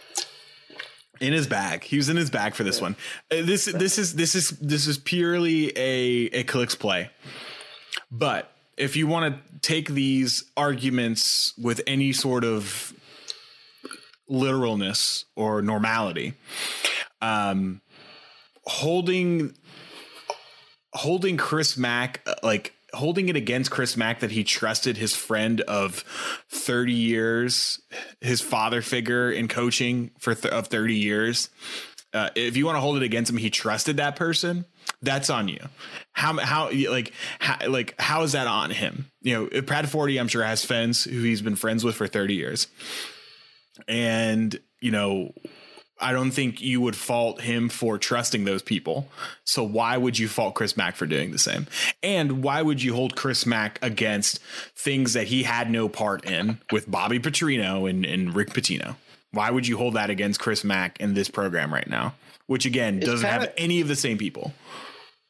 [1.21, 1.85] In his bag.
[1.85, 2.97] He was in his bag for this one.
[3.31, 7.11] Uh, this this is this is this is purely a a clicks play.
[8.11, 12.93] But if you want to take these arguments with any sort of
[14.29, 16.35] literalness or normality,
[17.21, 17.81] um,
[18.67, 19.55] holding
[20.93, 25.61] holding Chris Mack uh, like holding it against Chris Mack that he trusted his friend
[25.63, 26.05] of
[26.51, 27.81] 30 years,
[28.21, 31.51] his father figure in coaching for th- of 30 years.
[32.13, 34.65] Uh, if you want to hold it against him, he trusted that person.
[35.03, 35.59] That's on you.
[36.13, 39.11] How how like how, like how is that on him?
[39.21, 42.35] You know, Brad Forde, I'm sure has friends who he's been friends with for 30
[42.35, 42.69] years,
[43.89, 45.33] and you know
[46.01, 49.09] I don't think you would fault him for trusting those people.
[49.45, 51.67] So why would you fault Chris Mack for doing the same?
[52.03, 54.41] And why would you hold Chris Mack against
[54.75, 58.97] things that he had no part in with Bobby Petrino and, and Rick Pitino?
[59.31, 62.15] Why would you hold that against Chris Mack in this program right now?
[62.47, 64.53] Which again doesn't have any of the same people.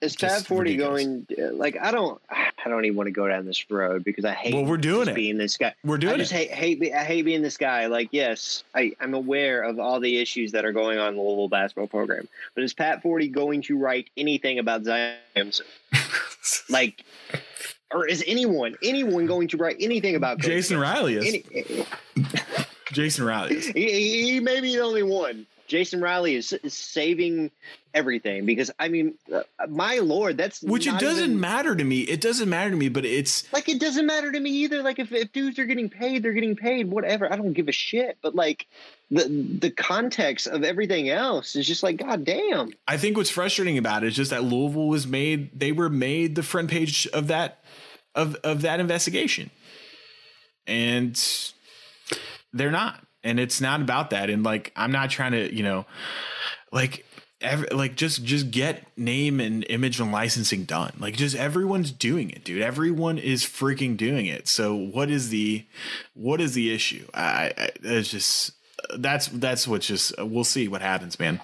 [0.01, 1.05] Is Just Pat Forde ridiculous.
[1.05, 1.27] going?
[1.41, 2.21] uh, Like I don't,
[2.65, 4.55] I don't even want to go down this road because I hate.
[4.55, 5.15] Well, we're doing it.
[5.15, 6.51] Being this guy, We're doing I just it.
[6.51, 7.87] hate hate I hate being this guy.
[7.87, 11.23] Like, yes, I, I'm aware of all the issues that are going on in the
[11.23, 15.67] Louisville basketball program, but is Pat Forde going to write anything about Zion Williamson?
[16.71, 17.05] like,
[17.93, 21.27] or is anyone anyone going to write anything about Coach Jason Riley is.
[21.27, 21.85] Any, eh,
[22.17, 22.65] eh.
[22.93, 23.67] Jason Riley is.
[23.75, 25.47] he, he may be the only one.
[25.67, 27.51] Jason Riley is, is saving
[27.95, 32.01] everything because I mean, uh, my lord, that's Which it doesn't even- matter to me.
[32.01, 34.83] It doesn't matter to me, but it's like it doesn't matter to me either.
[34.83, 36.91] Like if, if dudes are getting paid, they're getting paid.
[36.91, 38.19] Whatever, I don't give a shit.
[38.23, 38.67] But like
[39.11, 39.29] the
[39.61, 42.73] the context of everything else is just like, god damn.
[42.89, 46.35] I think what's frustrating about it is just that Louisville was made they were made
[46.35, 47.65] the front page of that
[48.15, 49.51] of of that investigation.
[50.67, 51.21] And
[52.53, 53.01] they're not.
[53.25, 54.31] And it's not about that.
[54.31, 55.87] And like I'm not trying to, you know,
[56.71, 57.05] like
[57.41, 60.93] every, like just just get name and image and licensing done.
[60.99, 62.63] Like just everyone's doing it, dude.
[62.63, 64.49] Everyone is freaking doing it.
[64.49, 65.67] So what is the
[66.15, 67.07] what is the issue?
[67.15, 68.53] I, I it's just
[68.99, 71.41] that's that's what's just we'll see what happens, man.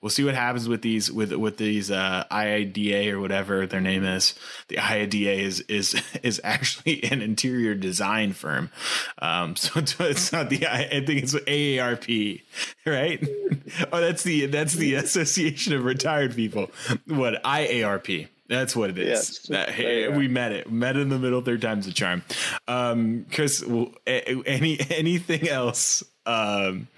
[0.00, 4.04] We'll see what happens with these with with these uh IIDA or whatever their name
[4.04, 4.34] is.
[4.68, 8.70] The IIDA is is is actually an interior design firm.
[9.18, 12.42] Um so it's, not the I, I think it's AARP,
[12.86, 13.26] right?
[13.92, 16.70] oh, that's the that's the Association of Retired People.
[17.06, 18.28] What IARP.
[18.46, 19.08] That's what it is.
[19.08, 19.38] Yes.
[19.48, 20.18] That- There you are.
[20.18, 20.70] we met it.
[20.70, 21.40] Met in the middle.
[21.40, 22.22] Third time's a charm.
[22.68, 23.64] Um, Chris,
[24.06, 26.88] any anything else um,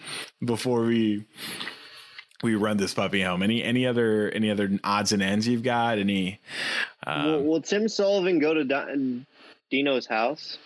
[0.45, 1.25] before we
[2.43, 3.43] we run this puppy home?
[3.43, 5.99] Any any other any other odds and ends you've got?
[5.99, 6.41] Any?
[7.07, 9.25] Um, will, will Tim Sullivan go to Di-
[9.71, 10.59] Dino's house?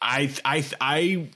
[0.00, 1.28] I I I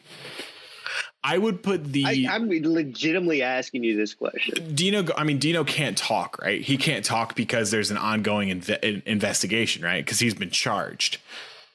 [1.23, 4.75] I would put the I, I'm legitimately asking you this question.
[4.75, 5.05] Dino.
[5.17, 6.61] I mean, Dino can't talk, right?
[6.61, 10.05] He can't talk because there's an ongoing inve- investigation, right?
[10.05, 11.19] Because he's been charged.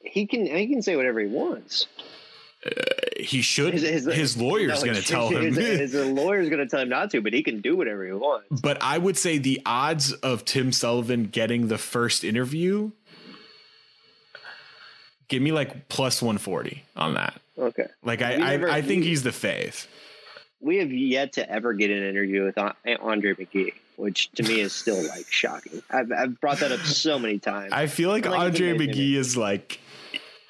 [0.02, 1.86] He can he can say whatever he wants.
[3.18, 3.74] He should.
[3.74, 5.54] His, lawyer's no, going to tell him.
[5.54, 8.12] His, his lawyer's going to tell him not to, but he can do whatever he
[8.12, 8.60] wants.
[8.60, 12.90] But I would say the odds of Tim Sullivan getting the first interview,
[15.28, 17.40] give me like plus 140 on that.
[17.58, 17.86] Okay.
[18.02, 19.86] Like I, never- I, I think we- he's the fave.
[20.60, 24.72] we have yet to ever get an interview with Andre McGee, which to me is
[24.72, 25.82] still like shocking.
[25.90, 27.72] I've, I've brought that up so many times.
[27.72, 29.80] I feel like like, Andre McGee is like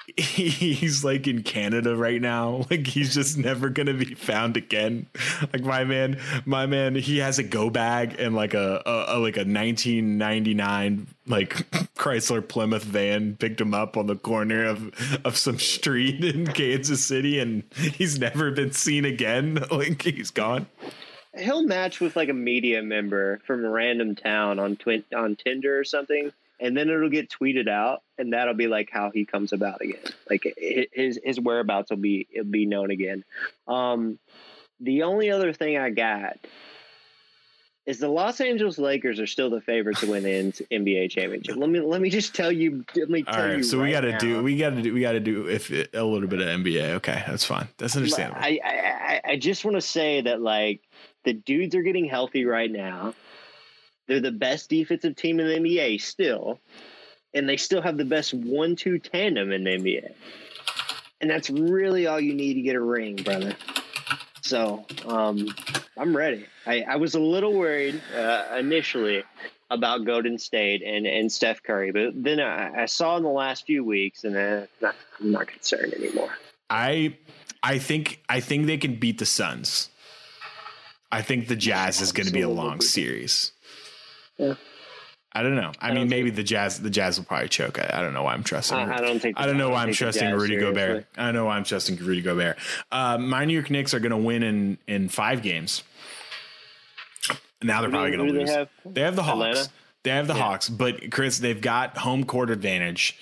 [0.17, 2.65] he's like in Canada right now.
[2.73, 5.05] Like he's just never gonna be found again.
[5.51, 9.17] Like my man, my man, he has a go bag and like a, a, a
[9.19, 11.49] like a 1999 like
[11.95, 14.91] Chrysler Plymouth van picked him up on the corner of
[15.23, 19.63] of some street in Kansas City, and he's never been seen again.
[19.71, 20.67] Like he's gone.
[21.37, 25.77] He'll match with like a media member from a random town on twin on Tinder
[25.79, 26.31] or something,
[26.63, 30.01] and then it'll get tweeted out, and that'll be like how he comes about again.
[30.29, 33.23] Like his his whereabouts will be it'll be known again.
[33.67, 34.17] Um,
[34.79, 36.39] the only other thing I got
[37.85, 40.29] is the Los Angeles Lakers are still the favorites to win the
[40.71, 41.57] NBA championship.
[41.57, 42.85] Let me let me just tell you.
[42.95, 43.63] Let me tell All right, you.
[43.63, 46.01] so we got to do we got to do we got to do if a
[46.01, 46.91] little bit of NBA.
[46.95, 47.67] Okay, that's fine.
[47.77, 48.39] That's understandable.
[48.41, 50.81] I, I, I- I just want to say that like
[51.23, 53.13] the dudes are getting healthy right now.
[54.13, 56.59] They're the best defensive team in the NBA still,
[57.33, 60.13] and they still have the best one-two tandem in the NBA.
[61.19, 63.55] And that's really all you need to get a ring, brother.
[64.41, 65.47] So um,
[65.97, 66.45] I'm ready.
[66.67, 69.23] I, I was a little worried uh, initially
[69.71, 73.65] about Golden State and, and Steph Curry, but then I, I saw in the last
[73.65, 76.29] few weeks, and uh, not, I'm not concerned anymore.
[76.69, 77.17] I
[77.63, 79.89] I think I think they can beat the Suns.
[81.11, 83.53] I think the Jazz is going to be a long series.
[84.37, 84.55] Yeah.
[85.35, 85.71] I don't know.
[85.79, 87.79] I, I mean, maybe the Jazz the Jazz will probably choke.
[87.79, 88.77] I, I don't know why I'm trusting.
[88.77, 89.39] I, I don't think.
[89.39, 91.07] I don't know why I'm trusting Rudy Gobert.
[91.17, 92.57] I don't know why I'm trusting Rudy Gobert.
[92.91, 95.83] Uh, my New York Knicks are going to win in in five games.
[97.63, 98.49] Now they're probably going to lose.
[98.49, 98.69] they have?
[98.85, 99.33] They have the Hawks.
[99.35, 99.69] Atlanta?
[100.03, 103.17] They have the Hawks, but Chris, they've got home court advantage.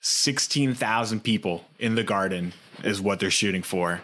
[0.00, 4.00] Sixteen thousand people in the Garden is what they're shooting for.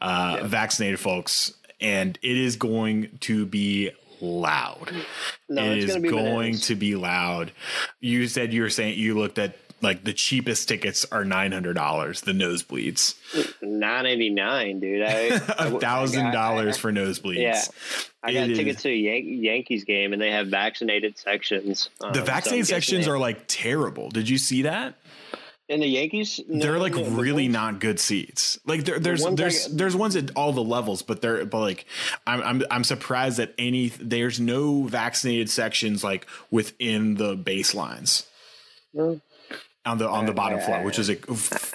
[0.00, 3.90] Uh, Vaccinated folks, and it is going to be
[4.22, 4.90] loud.
[5.48, 6.66] No, it it's is gonna be going bananas.
[6.68, 7.52] to be loud.
[8.00, 11.74] You said you were saying you looked at like the cheapest tickets are nine hundred
[11.74, 12.20] dollars.
[12.20, 13.16] The nosebleeds,
[13.60, 15.02] Nine eighty nine, dude.
[15.02, 17.38] A thousand dollars for nosebleeds.
[17.42, 17.60] Yeah.
[18.22, 21.90] I got It is- tickets to a Yan- Yankees game, and they have vaccinated sections.
[22.00, 24.08] Um, The vaccinated I'm sections are like terrible.
[24.10, 24.94] Did you see that?
[25.72, 26.40] In the Yankees.
[26.48, 28.58] they're like no, the really ones- not good seats.
[28.66, 31.86] Like there, there's I there's there's ones at all the levels, but they're but like
[32.26, 38.26] I'm I'm I'm surprised that any there's no vaccinated sections like within the baselines
[38.94, 39.20] No.
[39.84, 41.10] On the on the bottom floor, which is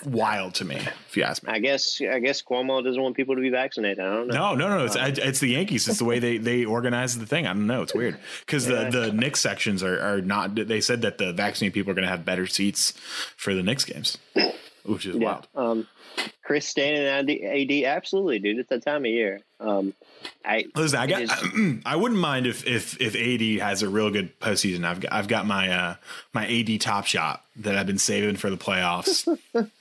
[0.05, 1.51] wild to me if you ask me.
[1.51, 3.99] I guess I guess Cuomo doesn't want people to be vaccinated.
[3.99, 4.55] I don't know.
[4.55, 4.85] No, no, no.
[4.85, 5.87] It's I- it's the Yankees.
[5.87, 7.45] It's the way they they organize the thing.
[7.47, 7.81] I don't know.
[7.81, 10.55] It's weird because the the Knicks sections are are not.
[10.55, 12.93] They said that the vaccinated people are going to have better seats
[13.35, 14.17] for the Knicks games,
[14.85, 15.25] which is Yeah.
[15.25, 15.47] wild.
[15.55, 15.87] Um,
[16.43, 18.57] Chris Stan and AD, absolutely, dude.
[18.59, 19.41] It's that time of year.
[19.59, 19.93] Um,
[20.45, 21.21] I Listen, I got.
[21.21, 24.85] is- I wouldn't mind if if if AD has a real good postseason.
[24.85, 25.95] I've got I've got my uh
[26.33, 29.27] my AD top shot that I've been saving for the playoffs.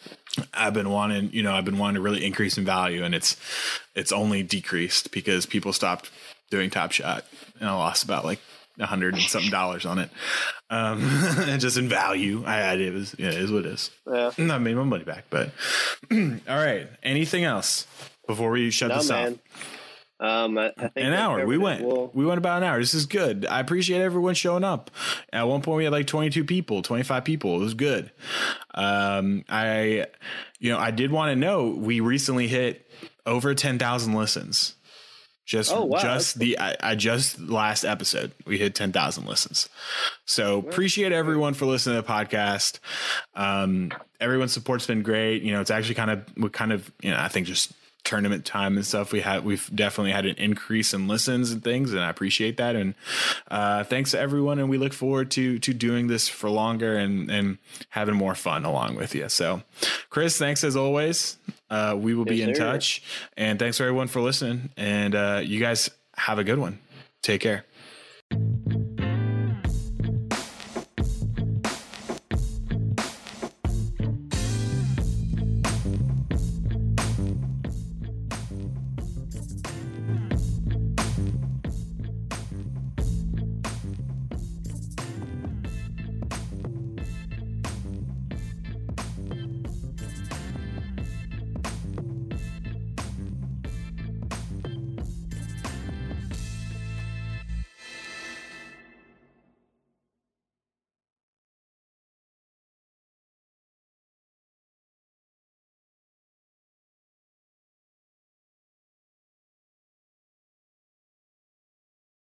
[0.52, 3.36] I've been wanting, you know, I've been wanting to really increase in value, and it's
[3.94, 6.10] it's only decreased because people stopped
[6.50, 7.24] doing top shot,
[7.60, 8.40] and I lost about like
[8.78, 10.10] a hundred and something dollars on it,
[10.68, 11.00] um,
[11.38, 12.44] and just in value.
[12.44, 13.90] I, I it was yeah, it is what it is.
[14.06, 14.30] Yeah.
[14.38, 15.52] I made my money back, but
[16.12, 16.18] all
[16.48, 16.86] right.
[17.02, 17.86] Anything else
[18.26, 19.32] before we shut no this off?
[20.18, 21.44] Um, I, I think an hour.
[21.46, 21.84] We went.
[21.84, 22.78] Well, we went about an hour.
[22.78, 23.44] This is good.
[23.46, 24.90] I appreciate everyone showing up.
[25.32, 27.56] At one point, we had like 22 people, 25 people.
[27.56, 28.10] It was good.
[28.74, 30.06] Um, I,
[30.58, 31.68] you know, I did want to know.
[31.70, 32.88] We recently hit
[33.26, 34.74] over 10,000 listens.
[35.44, 35.98] Just, Oh, wow.
[36.00, 39.68] just the, I, I just last episode we hit 10,000 listens.
[40.24, 42.80] So appreciate everyone for listening to the podcast.
[43.36, 45.42] Um, everyone's support's been great.
[45.42, 47.72] You know, it's actually kind of, we kind of, you know, I think just
[48.06, 51.92] tournament time and stuff we had we've definitely had an increase in listens and things
[51.92, 52.76] and i appreciate that.
[52.76, 52.94] And
[53.50, 57.30] uh thanks to everyone and we look forward to to doing this for longer and
[57.30, 57.58] and
[57.90, 59.28] having more fun along with you.
[59.28, 59.62] So
[60.08, 61.36] chris thanks as always.
[61.68, 62.64] Uh we will be in sir.
[62.64, 63.02] touch
[63.36, 64.70] and thanks for everyone for listening.
[64.76, 66.78] And uh you guys have a good one.
[67.22, 67.64] Take care